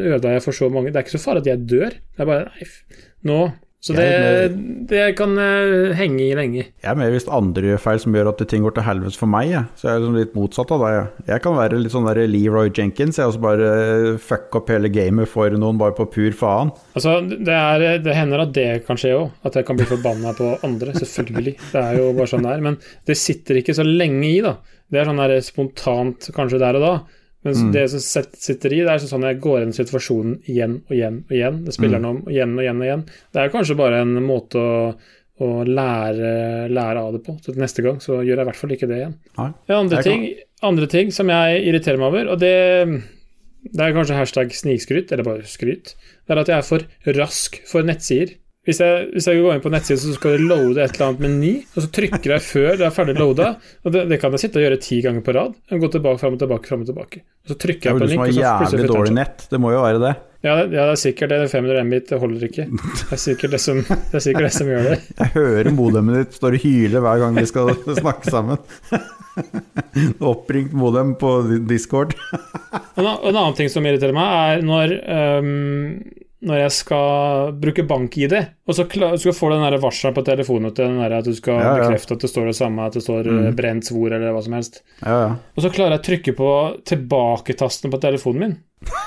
[0.09, 0.89] ødela jeg for så mange.
[0.89, 1.99] Det er ikke så farlig at jeg dør.
[2.01, 2.67] Det er bare Nei,
[3.29, 3.37] nå
[3.83, 4.53] Så det,
[4.87, 6.61] det kan eh, henge i lenge.
[6.79, 9.27] Jeg er mer hvis andre gjør feil som gjør at ting går til helvete for
[9.27, 9.49] meg.
[9.51, 9.67] Jeg.
[9.75, 10.93] Så jeg er liksom litt motsatt av deg.
[10.95, 11.25] Jeg.
[11.33, 13.73] jeg kan være litt sånn der Leroy Jenkins, jeg, og så bare
[14.23, 16.71] fucke opp hele gamet for noen bare på pur faen.
[16.95, 19.33] Altså, det, er, det hender at det kan skje òg.
[19.43, 20.95] At jeg kan bli forbanna på andre.
[21.01, 21.57] Selvfølgelig.
[21.73, 22.63] Det er jo bare sånn det er.
[22.69, 24.55] Men det sitter ikke så lenge i, da.
[24.87, 26.95] Det er sånn der spontant kanskje der og da.
[27.43, 31.17] Men det som sitter i, det er sånn jeg går i situasjonen igjen og igjen
[31.25, 31.57] og igjen.
[31.65, 33.03] Det spiller noe om igjen og igjen og igjen.
[33.35, 34.77] Det er kanskje bare en måte å,
[35.43, 36.31] å lære,
[36.71, 37.35] lære av det på.
[37.43, 39.17] Så neste gang så gjør jeg i hvert fall ikke det igjen.
[39.41, 39.49] Nei.
[39.71, 40.29] Ja, andre, ting,
[40.63, 42.53] andre ting som jeg irriterer meg over, og det,
[43.73, 47.59] det er kanskje hashtag snikskryt, eller bare skryt, det er at jeg er for rask
[47.67, 48.37] for nettsider.
[48.63, 51.23] Hvis jeg, hvis jeg går inn på nettsiden, så skal du loade et eller annet
[51.25, 53.49] meny, og så trykker jeg før det er ferdig loada.
[53.83, 55.57] Og det, det kan jeg sitte og gjøre ti ganger på rad.
[55.67, 57.23] Jeg Gå tilbake, fram og tilbake, fram og tilbake.
[57.43, 59.17] Og så trykker Det er jeg vel på du som link, har og jævlig dårlig
[59.17, 59.43] nett.
[59.51, 60.13] Det må jo være det.
[60.43, 61.41] Ja, det, ja, det er sikkert det.
[61.51, 62.65] 500 Mbit, det holder ikke.
[62.71, 64.97] Det er sikkert det som, det er sikkert det som gjør det.
[65.19, 68.63] Jeg hører modemet ditt står og hyler hver gang vi skal snakke sammen.
[70.33, 71.35] Oppringt modem på
[71.67, 72.15] Discord.
[72.95, 75.55] En, en annen ting som irriterer meg, er når, ehm,
[76.43, 78.35] når jeg skal bruke bank-ID,
[78.67, 81.33] og så klar, så får få den varselen på telefonen til den der at du
[81.37, 81.87] skal Ja, ja.
[81.87, 83.47] bekrefte at det står det samme, at det står mm.
[83.57, 84.83] brent svor eller hva som helst.
[85.01, 85.31] Ja, ja.
[85.55, 86.51] Og så klarer jeg å trykke på
[86.91, 88.55] tilbake-tasten på telefonen min.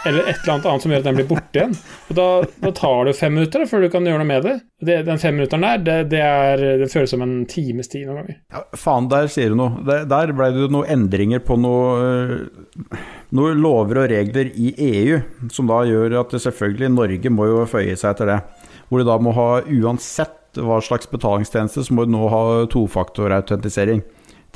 [0.07, 1.75] Eller et eller annet annet som gjør at den blir borte igjen.
[2.09, 2.27] Og da,
[2.63, 4.55] da tar det fem minutter da, før du kan gjøre noe med det.
[4.87, 8.23] Det den fem minutteren der, det, det, er, det føles som en times tid noen
[8.23, 8.39] ganger.
[8.55, 9.85] Ja, faen, der sier du noe.
[9.87, 12.97] Der, der ble det noen endringer på noe, øh,
[13.35, 15.21] noen lover og regler i EU,
[15.53, 18.41] som da gjør at selvfølgelig Norge må jo føye seg etter det.
[18.87, 24.05] Hvor du da må ha, uansett hva slags betalingstjeneste, så må du nå ha tofaktorautentisering.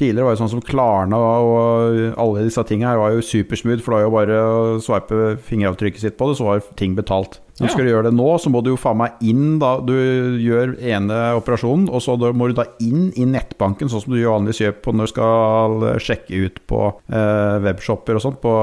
[0.00, 3.92] Tidligere var det sånn som Klarna og alle disse tingene her var jo supersmooth, for
[3.92, 7.36] da var jo bare å sveipe fingeravtrykket sitt på det, så var ting betalt.
[7.60, 7.74] Men Ja.
[7.74, 9.92] skal du gjøre det nå, så må du jo faen meg inn da du
[10.40, 14.62] gjør ene operasjonen, og så må du da inn i nettbanken, sånn som du vanligvis
[14.64, 16.80] gjør på når du skal sjekke ut på
[17.12, 18.56] eh, webshopper og sånt på,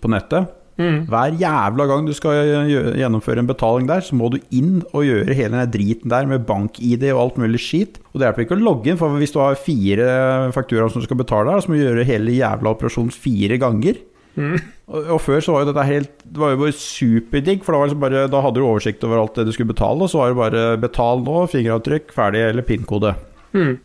[0.00, 0.50] på nettet.
[0.74, 1.04] Mm.
[1.06, 2.66] Hver jævla gang du skal
[2.98, 6.46] gjennomføre en betaling der, så må du inn og gjøre hele den driten der med
[6.48, 8.00] bank-ID og alt mulig skit.
[8.10, 10.08] Og det hjelper ikke å logge inn, for hvis du har fire
[10.56, 14.02] fakturaer som du skal betale der, så må du gjøre hele jævla operasjonen fire ganger.
[14.34, 14.56] Mm.
[14.90, 17.78] Og, og før så var jo dette helt Det var jo bare superdigg, for da,
[17.78, 20.24] var liksom bare, da hadde du oversikt over alt det du skulle betale, og så
[20.24, 23.14] var det bare betal nå, fingeravtrykk, ferdig, eller PIN-kode.
[23.54, 23.76] Mm.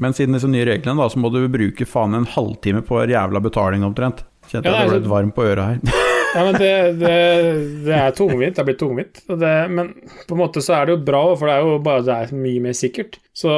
[0.00, 3.12] Men siden disse nye reglene, da, så må du bruke faen en halvtime på hver
[3.12, 4.24] jævla betaling omtrent.
[4.48, 6.06] Kjente Ja, jeg det ble litt varm på øret her.
[6.30, 7.14] Ja, men det, det,
[7.86, 8.54] det er tungvint.
[8.54, 9.22] Det er blitt tungvint.
[9.26, 9.94] Det, men
[10.28, 12.36] på en måte så er det jo bra, for det er jo bare det er
[12.36, 13.18] mye mer sikkert.
[13.36, 13.50] Så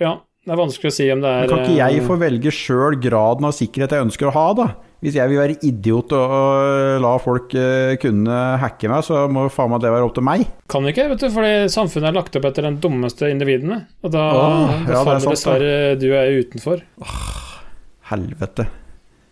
[0.00, 2.16] ja, det er vanskelig å si om det er Men kan ikke jeg eh, få
[2.20, 4.66] velge sjøl graden av sikkerhet jeg ønsker å ha, da?
[5.04, 9.44] Hvis jeg vil være idiot og, og la folk eh, kunne hacke meg, så må
[9.52, 10.46] faen meg det være opp til meg.
[10.72, 13.82] Kan ikke, vet du, fordi samfunnet er lagt opp etter den dummeste individene.
[14.06, 16.82] Og da, oh, ja, er faller dessverre du er utenfor.
[17.04, 17.44] Åh,
[18.14, 18.70] Helvete.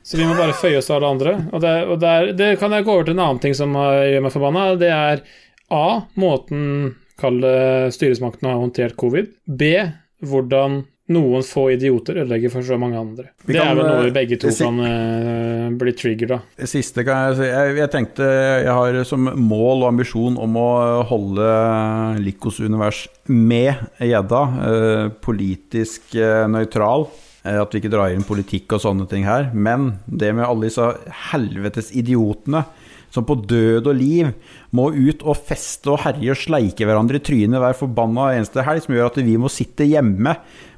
[0.05, 1.35] Så vi må bare føye oss til alle andre.
[1.51, 4.12] Og, det, og der, det kan jeg gå over til en annen ting som eh,
[4.12, 4.64] gjør meg forbanna.
[4.81, 5.25] Det er
[5.73, 5.87] A.
[6.21, 6.67] Måten
[7.14, 9.31] styresmaktene det har håndtert covid.
[9.47, 9.71] B.
[10.25, 13.27] Hvordan noen få idioter ødelegger for så mange andre.
[13.45, 16.47] Kan, det er vel noe eh, vi begge to kan uh, bli triggered av.
[16.57, 17.49] Det siste kan jeg si.
[17.51, 18.29] Jeg, jeg tenkte
[18.64, 20.71] jeg har som mål og ambisjon om å
[21.11, 21.51] holde
[22.25, 24.43] Likos univers med gjedda.
[24.64, 27.09] Uh, politisk uh, nøytral.
[27.44, 29.50] Eh, At vi ikke drar inn politikk og sånne ting her.
[29.52, 30.87] Men det med alle disse
[31.30, 32.64] helvetes idiotene
[33.14, 34.30] som på død og liv
[34.74, 38.83] må ut og feste og herje og sleike hverandre i trynet hver forbanna eneste helg,
[38.83, 40.33] som gjør at vi må sitte hjemme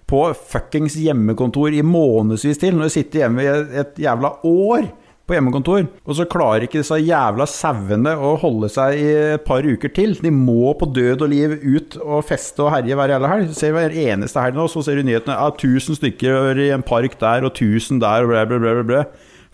[0.07, 3.49] på fuckings hjemmekontor i månedsvis til, når vi sitter hjemme i
[3.81, 4.91] et- jævla år
[5.27, 9.67] på hjemmekontor, og så klarer ikke disse jævla sauene å holde seg i et par
[9.67, 10.15] uker til.
[10.23, 13.55] De må på død og liv ut og feste og herje hver jævla helg.
[13.59, 15.35] Ser hver eneste helg nå, så ser du nyhetene.
[15.35, 19.03] Ja, 1000 stykker i en park der, og 1000 der, og blæ, blæ, blæ, blæ.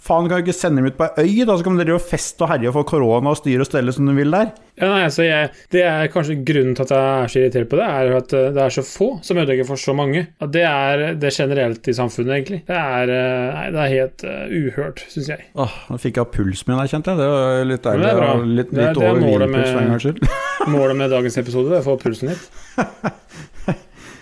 [0.02, 1.54] Faen, kan du ikke sende dem ut på ei øy, da?
[1.54, 4.08] Så kan dere jo feste og herje og få korona og styre og stelle som
[4.08, 4.48] de vil der.
[4.80, 7.78] Ja, nei, altså jeg, det er kanskje grunnen til at jeg er så irritert på
[7.78, 10.24] det, er at eh, det er så få som ødelegger for så mange.
[10.42, 12.60] At det er det er generelt i samfunnet, egentlig.
[12.66, 15.46] Det er, eh, nei, det er helt eh, uhørt, syns jeg.
[15.54, 17.22] Åh, nå fikk jeg pulsen min her, kjente jeg.
[17.22, 18.02] Det var litt deilig.
[18.08, 18.32] det er bra.
[18.34, 20.22] og Litt, Det er- litt det er over hvilepuls for en gangs skyld.
[20.74, 22.50] Målet med dagens episode er å få pulsen litt.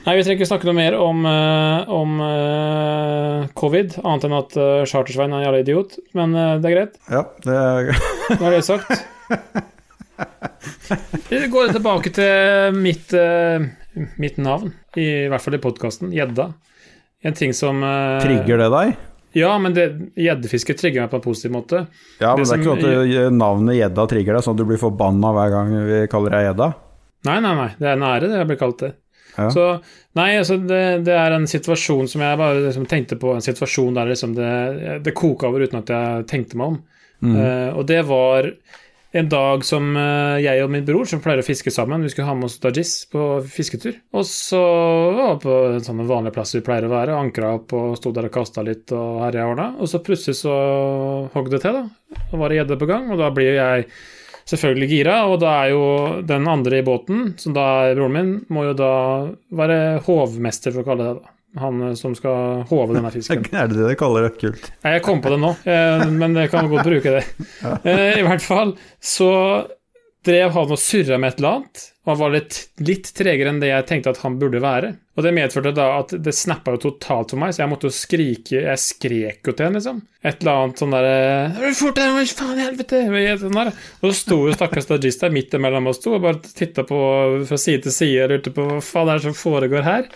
[0.00, 4.54] Nei, vi trenger ikke snakke noe mer om, eh, om uh, covid, annet enn at
[4.56, 5.98] uh, Chartersveien er en jævla idiot.
[6.16, 6.96] Men uh, det er greit.
[7.12, 7.90] Ja, det er
[8.40, 8.88] Nå er det sagt.
[11.28, 13.62] Vi går tilbake til mitt, eh,
[14.20, 16.48] mitt navn, i hvert fall i podkasten, gjedda.
[17.24, 18.96] En ting som eh, Trigger det deg?
[19.36, 21.84] Ja, men gjeddefiske trigger meg på en positiv måte.
[22.18, 24.62] Ja, men Det det er ikke som- sånn at navnet gjedda trigger deg, sånn at
[24.64, 26.68] du blir forbanna hver gang vi kaller deg gjedda?
[27.28, 27.68] Nei, nei, nei.
[27.78, 28.92] Det er en ære, det jeg blir kalt det.
[29.36, 29.48] Ja.
[29.54, 29.66] Så
[30.18, 33.96] nei, altså, det, det er en situasjon som jeg bare liksom tenkte på, en situasjon
[33.98, 34.52] der liksom det,
[35.06, 36.78] det koka over uten at jeg tenkte meg om.
[37.20, 37.34] Mm.
[37.36, 38.48] Uh, og det var
[39.12, 42.28] en dag som eh, jeg og min bror, som pleier å fiske sammen, vi skulle
[42.28, 43.96] ha med oss Dajis på fisketur.
[44.14, 44.60] Og så
[45.16, 48.12] var vi på en sånn vanlig plass vi pleier å være, ankra opp og sto
[48.14, 49.66] der og kasta litt og herja og ordna.
[49.82, 50.54] Og så plutselig så
[51.34, 52.20] hogg det til, da.
[52.30, 53.88] Da var det gjedde på gang, og da blir jo jeg
[54.50, 55.84] selvfølgelig gira, og da er jo
[56.26, 58.94] den andre i båten, som da er broren min, må jo da
[59.56, 61.20] være hovmester, for å kalle det det.
[61.22, 61.36] da.
[61.58, 63.42] Han eh, som skal håve denne fisken.
[63.58, 64.36] Er det det de kaller det?
[64.38, 64.70] Kult.
[64.86, 67.24] Jeg kom på det nå, eh, men jeg kan godt bruke det.
[67.90, 69.30] Eh, I hvert fall så
[70.26, 73.60] drev han og surra med et eller annet, og han var litt, litt tregere enn
[73.62, 74.92] det jeg tenkte at han burde være.
[75.16, 77.92] Og det medførte da at det snappa jo totalt for meg, så jeg måtte jo
[77.92, 79.98] skrike Jeg skrek jo til han, liksom.
[80.24, 83.02] Et eller annet sånn derre Fort deg, faen i helvete!
[83.42, 83.72] Sånn der.
[84.00, 87.00] Og så sto jo stakkars Dajis der midt mellom oss to og bare titta på
[87.48, 90.08] fra side til side og lurte på hva faen er det som foregår her.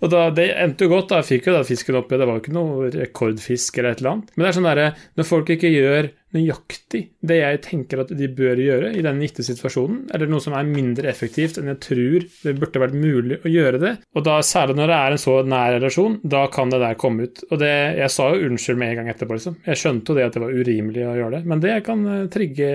[0.00, 1.20] Og da, Det endte jo godt, da.
[1.20, 4.14] Jeg fikk jo den fisken oppi, det var jo ikke noe rekordfisk eller et eller
[4.14, 4.32] annet.
[4.34, 8.28] Men det er sånn derre Når folk ikke gjør nøyaktig det jeg tenker at de
[8.30, 12.26] bør gjøre i den gitte situasjonen, eller noe som er mindre effektivt enn jeg tror
[12.44, 15.34] det burde vært mulig å gjøre det, og da særlig når det er en så
[15.42, 17.42] nær relasjon, da kan det der komme ut.
[17.50, 19.58] Og det, jeg sa jo unnskyld med en gang etterpå, liksom.
[19.66, 22.28] Jeg skjønte jo det at det var urimelig å gjøre det, men det kan eh,
[22.30, 22.70] trigge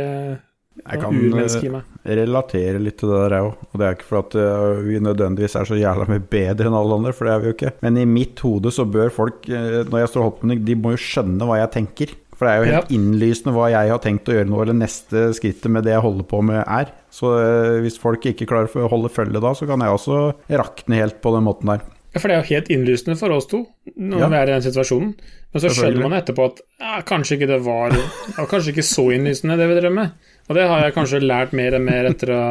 [0.84, 3.62] Jeg kan eh, relatere litt til det der, jeg òg.
[3.72, 6.76] Og det er ikke for at eh, vi nødvendigvis er så jævla mye bedre enn
[6.78, 7.72] alle andre, for det er vi jo ikke.
[7.86, 10.78] Men i mitt hode så bør folk, eh, når jeg står og holder på de
[10.84, 12.14] må jo skjønne hva jeg tenker.
[12.36, 15.30] For det er jo helt innlysende hva jeg har tenkt å gjøre nå, eller neste
[15.38, 16.92] skrittet med det jeg holder på med er.
[17.16, 17.32] Så
[17.80, 20.18] hvis folk ikke klarer å holde følge da, så kan jeg også
[20.52, 21.86] rakne helt på den måten der.
[22.16, 24.28] Ja, for det er jo helt innlysende for oss to når Ja.
[24.32, 25.16] vi er i den situasjonen.
[25.52, 28.04] Men så skjønner man etterpå at ja, kanskje ikke det var det
[28.38, 30.12] var Kanskje ikke så innlysende, det vi drev med.
[30.46, 32.44] Og det har jeg kanskje lært mer og mer etter å,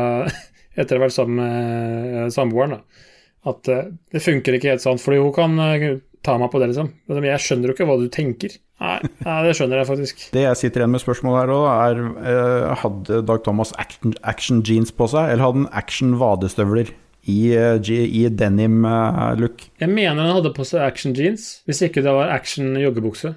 [0.80, 2.78] etter å ha vært sammen med eh, samboeren.
[2.78, 3.06] da.
[3.50, 5.86] At eh, det funker ikke helt sånn, fordi hun kan eh,
[6.24, 6.90] ta meg på det, liksom.
[7.10, 8.58] Men jeg skjønner jo ikke hva du tenker.
[8.82, 10.26] Nei, nei det skjønner jeg faktisk.
[10.34, 14.90] Det jeg sitter igjen med spørsmålet her òg, er Hadde Dag Thomas action, action jeans
[14.90, 16.90] på seg, eller hadde han action vadestøvler
[17.30, 19.68] i, i denim-look?
[19.80, 23.36] Jeg mener han hadde på seg action jeans, hvis ikke det var action joggebukse.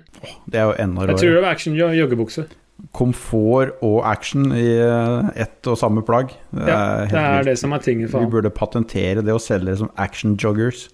[0.50, 2.48] det er jo enda Jeg tror det var action joggebukse.
[2.94, 6.36] Komfort og action i eh, ett og samme plagg.
[6.54, 9.34] Det Ja, er helt det er det som er tingen for Vi burde patentere det
[9.34, 10.88] og selge det som action joggers.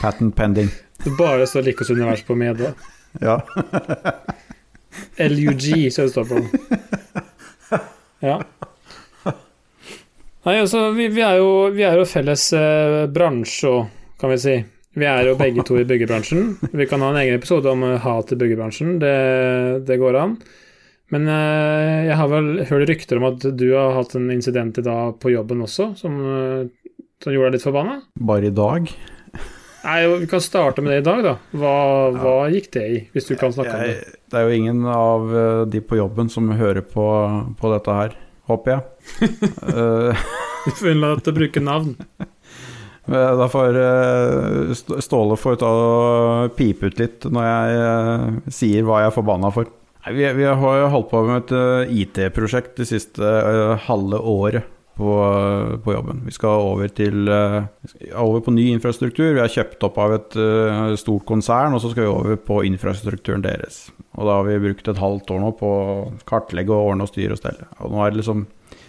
[0.00, 0.70] Patent pending.
[1.20, 2.72] Bare står Likos univers på med da.
[3.22, 3.38] Ja.
[5.18, 6.40] LUG, så det står på.
[8.24, 8.40] Ja.
[10.46, 13.72] Nei, altså, vi, vi, er jo, vi er jo felles eh, bransje
[14.20, 14.54] kan vi si.
[14.96, 16.54] Vi er jo begge to i byggebransjen.
[16.72, 19.16] Vi kan ha en egen episode om eh, hat i byggebransjen, det,
[19.88, 20.36] det går an.
[21.14, 24.84] Men eh, jeg har vel hørt rykter om at du har hatt en incident i
[24.86, 28.00] dag på jobben også, som, eh, som gjorde deg litt forbanna?
[28.18, 28.90] Bare i dag.
[29.86, 31.34] Nei, Vi kan starte med det i dag, da.
[31.54, 31.74] Hva,
[32.16, 34.16] hva gikk det i, hvis du kan snakke om det?
[34.26, 37.06] Det er jo ingen av eh, de på jobben som hører på,
[37.60, 38.18] på dette her,
[38.50, 38.82] håper jeg.
[40.66, 41.94] Du får unnlate å bruke navn.
[43.06, 43.76] Da får
[44.98, 49.70] Ståle få ta og pipe ut litt når jeg sier hva jeg er forbanna for.
[50.12, 54.66] Vi, vi har jo holdt på med et eh, IT-prosjekt det siste eh, halve året
[54.94, 56.20] på, eh, på jobben.
[56.28, 59.32] Vi skal over til over på ny infrastruktur.
[59.34, 60.36] Vi er kjøpt opp av et
[61.00, 63.88] stort konsern, og så skal vi over på infrastrukturen deres.
[64.14, 65.96] Og da har vi brukt et halvt år nå på å
[66.28, 67.66] kartlegge og ordne og styre og stelle.
[67.82, 68.46] Og nå er det liksom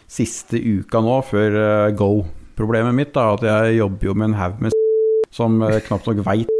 [0.07, 1.57] siste uka nå før
[1.97, 2.11] go.
[2.57, 4.77] Problemet mitt er at jeg jobber jo med en haug med
[5.39, 6.53] som eh, knapt nok veit.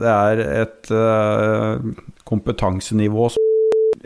[0.00, 0.90] Det er et
[2.24, 3.39] kompetansenivå som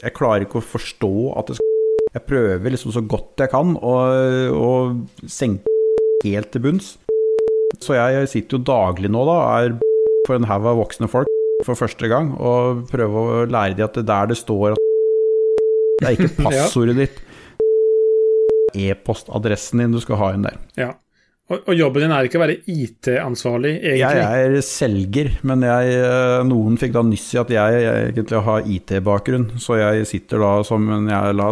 [0.04, 1.70] Jeg klarer ikke å forstå at det skal
[2.14, 3.94] Jeg prøver liksom så godt jeg kan å,
[4.54, 4.72] å
[5.26, 5.72] senke
[6.22, 6.92] helt til bunns.
[7.82, 9.74] Så jeg sitter jo daglig nå, da, er
[10.28, 11.30] for en haug av voksne folk
[11.64, 14.82] for første gang, og prøver å lære de at det der det står at
[16.00, 17.22] Det er ikke passordet ditt
[18.74, 20.58] e-postadressen din du skal ha inn der.
[20.78, 20.92] Ja.
[21.52, 24.20] Og, og jobben din er ikke å være IT-ansvarlig, egentlig.
[24.22, 27.82] Jeg er selger, men jeg, eh, noen fikk da nyss i at jeg
[28.14, 31.50] egentlig har IT-bakgrunn, så jeg sitter da som en jævla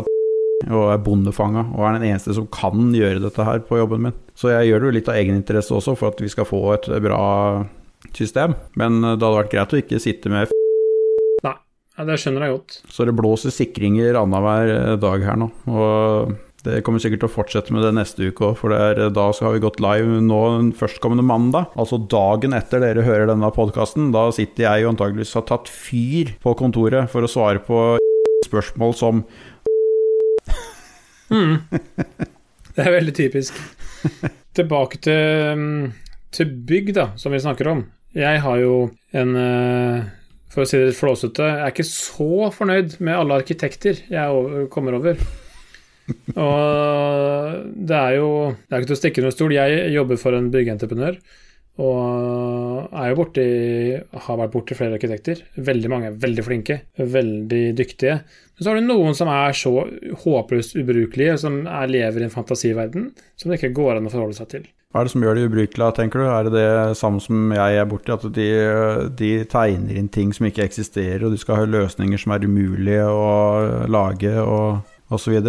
[0.62, 4.16] og er bondefanga og er den eneste som kan gjøre dette her på jobben min.
[4.38, 6.88] Så jeg gjør det jo litt av egeninteresse også, for at vi skal få et
[7.02, 7.26] bra
[8.16, 8.55] system.
[8.81, 10.55] Men det hadde vært greit å ikke sitte med
[11.42, 11.57] Nei,
[12.09, 12.78] det skjønner jeg godt.
[12.88, 15.50] så det blåser sikringer annenhver dag her nå.
[15.68, 19.25] Og det kommer sikkert til å fortsette med det neste uke òg, for er, da
[19.35, 20.42] så har vi gått live nå
[20.79, 21.72] førstkommende mandag.
[21.75, 24.12] Altså dagen etter dere hører denne podkasten.
[24.14, 27.83] Da sitter jeg jo antageligvis har tatt fyr på kontoret for å svare på
[28.48, 29.25] spørsmål som
[31.33, 31.62] Mm.
[32.77, 33.57] Det er veldig typisk.
[34.53, 35.87] Tilbake til, mm,
[36.29, 37.87] til bygg, da, som vi snakker om.
[38.12, 40.11] Jeg har jo en eh,
[40.53, 44.66] For å si det litt flåsete, jeg er ikke så fornøyd med alle arkitekter jeg
[44.68, 45.16] kommer over.
[46.33, 49.57] Og det er jo Det er ikke til å stikke under stol.
[49.57, 51.18] Jeg jobber for en byggeentreprenør.
[51.81, 53.44] Og er jo borti
[54.27, 55.40] Har vært borti flere arkitekter.
[55.57, 58.18] Veldig mange veldig flinke, veldig dyktige.
[58.53, 59.72] Men så har du noen som er så
[60.25, 63.10] håpløst ubrukelige, som er, lever i en fantasiverden
[63.40, 64.71] som det ikke går an å forholde seg til.
[64.92, 66.27] Hva er det som gjør de ubrukelige, tenker du?
[66.29, 68.48] Er det det samme som jeg er borti, at de,
[69.17, 73.06] de tegner inn ting som ikke eksisterer, og de skal ha løsninger som er umulige
[73.08, 73.31] å
[73.88, 74.85] lage, og
[75.17, 75.40] osv.?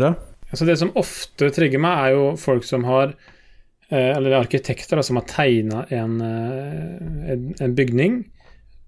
[0.53, 3.15] Altså det som ofte trigger meg, er jo folk som har
[3.89, 8.21] eh, Eller arkitekter som har tegna en, eh, en, en bygning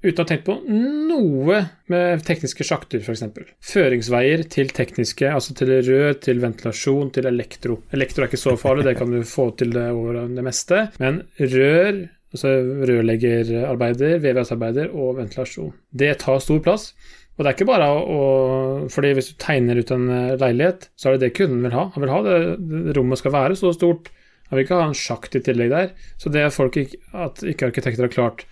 [0.05, 1.59] uten å ha tenkt på noe
[1.91, 3.23] med tekniske sjakter, f.eks.
[3.65, 7.79] Føringsveier til tekniske, altså til rør, til ventilasjon, til elektro.
[7.95, 10.85] Elektro er ikke så farlig, det kan du få til det over det meste.
[11.01, 12.03] Men rør,
[12.35, 12.53] altså
[12.91, 16.91] rørleggerarbeider, VVS-arbeider og ventilasjon, det tar stor plass.
[17.35, 18.19] Og det er ikke bare å
[18.91, 21.89] fordi hvis du tegner ut en eh, leilighet, så er det det kunden vil ha.
[21.95, 24.11] Han vil ha det, det rommet skal være så stort.
[24.49, 25.89] Han vil ikke ha en sjakt i tillegg der.
[26.21, 28.47] Så det er folk ikke, at ikke arkitekter har klart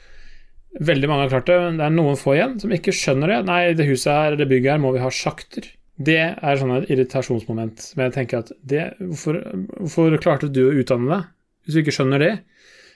[0.73, 3.35] Veldig mange har klart det, men det er noen få igjen som ikke skjønner det.
[3.45, 5.67] Nei, det huset her, det bygget her, må vi ha sjakter.
[6.01, 7.91] Det er sånn et irritasjonsmoment.
[7.93, 9.37] Men jeg tenker at det, hvorfor,
[9.83, 11.27] hvorfor klarte du å utdanne deg,
[11.61, 12.31] hvis du ikke skjønner det?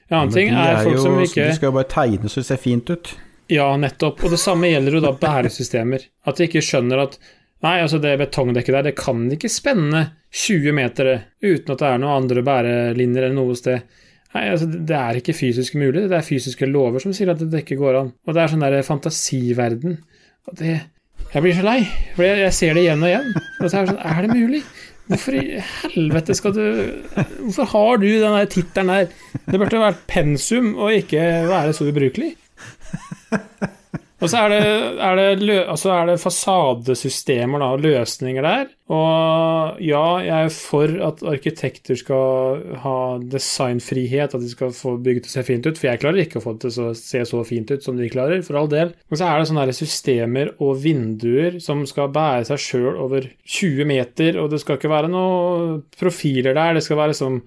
[0.09, 2.41] En annen ting er, er folk jo, som ikke Du skal jo bare tegne så
[2.41, 3.13] det ser fint ut.
[3.51, 4.23] Ja, nettopp.
[4.23, 6.07] Og det samme gjelder jo da bæresystemer.
[6.27, 7.19] At de ikke skjønner at
[7.65, 11.07] Nei, altså det betongdekket der, det kan ikke spenne 20 meter
[11.41, 13.81] uten at det er noen andre bærelinjer eller noe sted.
[14.35, 16.03] Nei, altså Det er ikke fysisk mulig.
[16.11, 18.11] Det er fysiske lover som sier at det ikke går an.
[18.27, 19.97] Og det er sånn der fantasiverden.
[20.47, 20.75] Og det
[21.33, 21.79] Jeg blir så lei,
[22.15, 23.33] for jeg, ser det igjen og igjen.
[23.57, 24.61] Og så er det sånn Er det mulig?
[25.07, 25.61] Hvorfor i
[25.95, 26.63] helvete skal du
[27.15, 29.09] Hvorfor har du den tittelen der?
[29.47, 32.35] Det burde vært pensum og ikke være så ubrukelig.
[34.17, 34.61] Og så er det,
[35.05, 38.71] er det, altså er det fasadesystemer og løsninger der.
[38.89, 45.27] Og ja, jeg er for at arkitekter skal ha designfrihet, at de skal få bygget
[45.27, 45.77] til å se fint ut.
[45.77, 48.09] For jeg klarer ikke å få det til å se så fint ut som de
[48.09, 48.95] klarer, for all del.
[49.05, 53.91] Men så er det sånne systemer og vinduer som skal bære seg sjøl over 20
[53.93, 56.79] meter, og det skal ikke være noen profiler der.
[56.79, 57.43] Det skal være som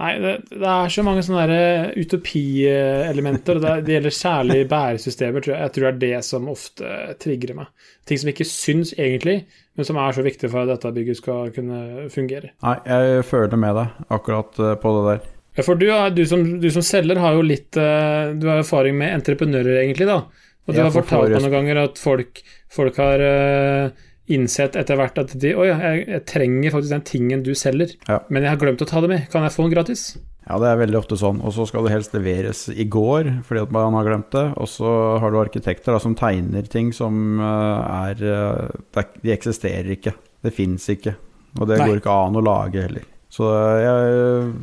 [0.00, 1.56] Nei, det, det, er så mange sånne
[2.00, 5.64] utopielementer, det, det, gjelder særlig bæresystemer, tror jeg.
[5.66, 7.90] Jeg tror det er det som ofte trigger meg.
[8.08, 9.42] Ting som ikke syns egentlig,
[9.76, 12.54] men som er så viktig for at dette bygget skal kunne fungere.
[12.64, 15.26] Nei, jeg føler med deg akkurat eh, på det der.
[15.58, 15.86] Ja, for du,
[16.16, 20.08] du, som, du som selger har jo litt eh, Du har erfaring med entreprenører, egentlig,
[20.08, 20.22] da.
[20.64, 22.40] Og du har fortalt meg noen ganger at folk,
[22.72, 27.42] folk har eh, innsett etter hvert at de Oi, jeg, jeg trenger faktisk den tingen
[27.46, 28.20] du selger, Ja.
[28.30, 29.28] men jeg har glemt å ta det med.
[29.32, 30.04] Kan jeg få den gratis?
[30.48, 31.38] Ja, det er veldig ofte sånn.
[31.46, 34.46] Og så skal det helst leveres i går fordi at man har glemt det.
[34.58, 34.88] Og så
[35.22, 38.66] har du arkitekter da, som tegner ting som eh, eh,
[38.98, 40.14] er- De eksisterer ikke.
[40.42, 41.14] Det fins ikke.
[41.60, 41.86] Og det Nei.
[41.90, 43.06] går ikke an å lage heller.
[43.30, 43.46] Så
[43.84, 44.54] jeg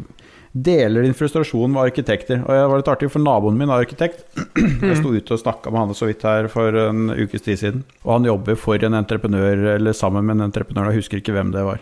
[0.64, 2.40] deler din frustrasjon med arkitekter.
[2.44, 4.24] Og jeg var litt artig, for naboen min er arkitekt.
[4.88, 7.84] Jeg sto ute og snakka med han så vidt her for en ukes tid siden.
[8.06, 11.52] Og han jobber for en entreprenør, eller sammen med en entreprenør, jeg husker ikke hvem
[11.54, 11.82] det var.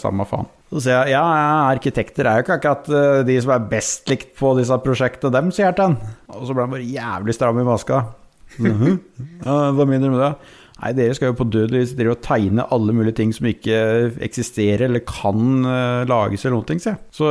[0.00, 0.48] Samme faen.
[0.70, 1.22] Så sier jeg ja,
[1.66, 5.50] arkitekter er jo ikke akkurat eh, de som er best likt på disse prosjektene, dem,
[5.54, 5.96] sier han.
[6.30, 8.04] Og så ble han bare jævlig stram i maska.
[8.58, 8.96] Mhm.
[9.44, 10.32] ja, hva mener du med det?
[10.80, 13.76] Nei, dere skal jo på død vis drive og tegne alle mulige ting som ikke
[14.24, 17.02] eksisterer eller kan eh, lages eller noen ting, sier jeg.
[17.18, 17.28] Så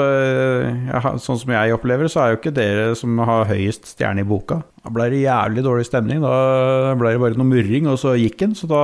[0.94, 4.22] har- sånn som jeg opplever det, så er jo ikke dere som har høyest stjerne
[4.22, 4.60] i boka.
[4.84, 6.22] Da ble det jævlig dårlig stemning.
[6.22, 8.54] Da ble det bare noe murring, og så gikk den.
[8.58, 8.84] Så da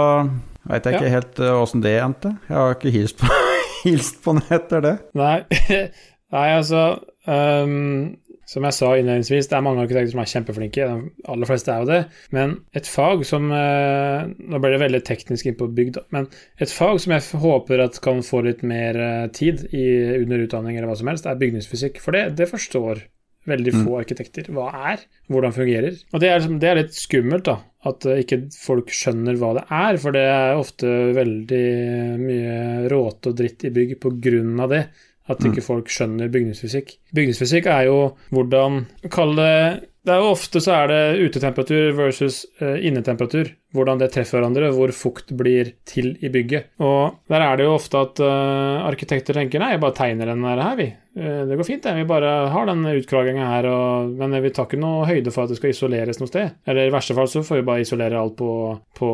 [0.66, 2.34] veit jeg ikke helt eh, åssen det endte.
[2.49, 3.30] Jeg har ikke hilst på,
[3.86, 4.95] hilst på den etter det.
[5.13, 5.43] Nei,
[6.36, 6.88] Nei altså
[7.30, 8.16] ehm,
[8.46, 10.86] Som jeg sa innledningsvis, det er mange arkitekter som er kjempeflinke.
[10.89, 12.02] De aller fleste er jo det.
[12.36, 15.98] Men et fag som eh, Nå ble det veldig teknisk inn på bygg.
[16.14, 16.30] Men
[16.62, 19.88] et fag som jeg håper at kan få litt mer eh, tid i,
[20.22, 21.98] under utdanning eller hva som helst, er bygningsfysikk.
[22.04, 23.08] For det, det forstår
[23.50, 24.50] veldig få arkitekter.
[24.54, 25.02] Hva er?
[25.32, 25.98] Hvordan fungerer?
[26.14, 27.60] Og det er, det er litt skummelt, da.
[27.86, 31.66] At eh, ikke folk skjønner hva det er, for det er ofte veldig
[32.22, 32.56] mye
[32.91, 34.84] råte og dritt i bygg på grunn av det.
[35.32, 36.95] At ikke folk skjønner bygningsfysikk.
[37.17, 37.99] Bygningsfysikk er jo
[38.30, 39.53] hvordan Kall det
[40.05, 43.49] Det er jo ofte så er det utetemperatur versus eh, innetemperatur.
[43.73, 46.76] Hvordan det treffer hverandre, hvor fukt blir til i bygget.
[46.78, 50.45] Og der er det jo ofte at eh, arkitekter tenker nei, jeg bare tegner den
[50.45, 50.91] her, vi.
[51.17, 51.95] Eh, det går fint, det.
[51.97, 55.55] Vi bare har den utkraginga her, og, men vi tar ikke noe høyde for at
[55.55, 56.53] det skal isoleres noe sted.
[56.69, 58.51] Eller i verste fall så får vi bare isolere alt på,
[59.01, 59.11] på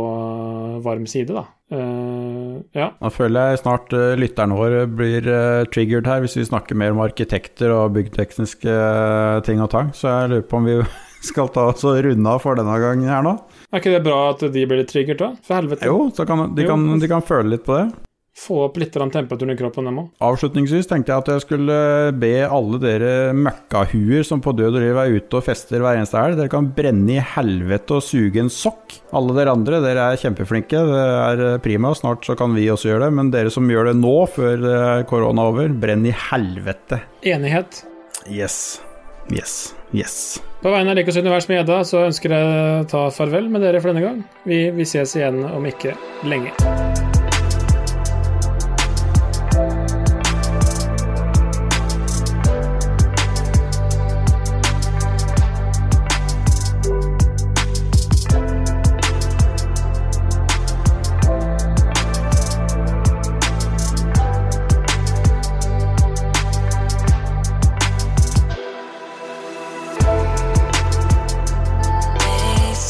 [0.83, 1.47] varm side, da.
[1.71, 2.30] Eh,
[2.77, 2.91] ja.
[3.01, 6.95] Da føler jeg snart uh, lytterne våre blir uh, triggered her, hvis vi snakker mer
[6.95, 9.91] om arkitekter og byggtekniske uh, ting og tang.
[9.97, 10.77] Så jeg lurer på om vi
[11.31, 13.37] skal ta oss og runde av for denne gangen her nå.
[13.71, 15.33] Er ikke det bra at de blir litt triggert, da?
[15.45, 15.87] For helvete.
[15.87, 17.89] Jo, så kan, de, kan, de kan føle litt på det.
[18.31, 20.05] Få opp litt temperaturen i kroppen, dem òg.
[20.23, 21.75] Avslutningsvis tenkte jeg at jeg skulle
[22.15, 26.15] be alle dere møkkahuer som på død og liv er ute og fester hver eneste
[26.15, 28.95] helg, dere kan brenne i helvete og suge en sokk.
[29.17, 32.93] Alle dere andre, dere er kjempeflinke, det er eh, prima, snart så kan vi også
[32.93, 33.11] gjøre det.
[33.19, 37.03] Men dere som gjør det nå, før eh, korona er over, brenn i helvete.
[37.27, 37.83] Enighet.
[38.31, 38.79] Yes.
[39.27, 39.75] Yes.
[39.91, 40.39] Yes.
[40.63, 43.83] På vegne av Likos univers med Edda så ønsker jeg å ta farvel med dere
[43.83, 44.23] for denne gang.
[44.47, 46.55] Vi, vi ses igjen om ikke lenge.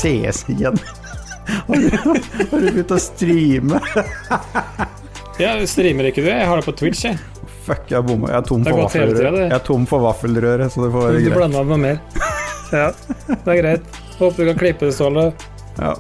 [0.01, 0.77] Ses igjen.
[1.67, 3.79] Har du, har du begynt å streame?
[5.41, 6.27] Ja, streamer ikke du?
[6.29, 7.17] Jeg har det på Twitch, jeg.
[7.65, 8.27] Fuck, jeg bomma.
[8.29, 9.39] Jeg er tom for har gått hele tiden, vaffelrøre.
[9.39, 9.47] det.
[9.47, 11.37] Jeg er tom for vaffelrøre, så det får være Du greit.
[11.39, 11.97] blanda med mer.
[12.71, 12.85] Ja,
[13.27, 13.97] det er greit.
[14.19, 15.25] Håper du kan klippe det, Ståle.
[15.81, 15.95] Ja.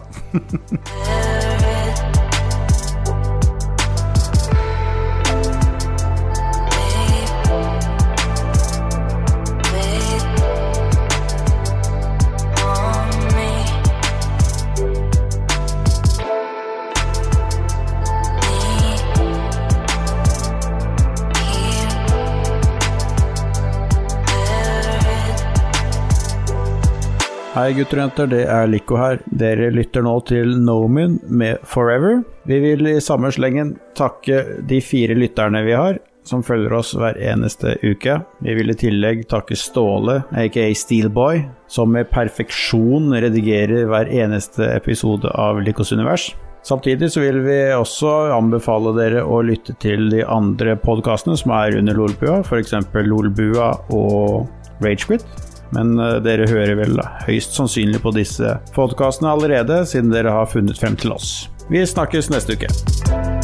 [27.51, 29.17] Hei gutter og jenter, det er Lico her.
[29.27, 32.21] Dere lytter nå til Nomin med Forever.
[32.47, 34.37] Vi vil i samme slengen takke
[34.69, 38.21] de fire lytterne vi har, som følger oss hver eneste uke.
[38.39, 45.35] Vi vil i tillegg takke Ståle, aka Steelboy, som med perfeksjon redigerer hver eneste episode
[45.35, 46.29] av Licos univers.
[46.63, 51.75] Samtidig så vil vi også anbefale dere å lytte til de andre podkastene som er
[51.83, 52.79] under Lolbua, f.eks.
[52.95, 54.47] Lolbua og
[54.79, 55.27] Ragequit.
[55.75, 60.79] Men eh, dere hører vel høyst sannsynlig på disse podkastene allerede, siden dere har funnet
[60.79, 61.49] frem til oss.
[61.71, 63.40] Vi snakkes neste uke.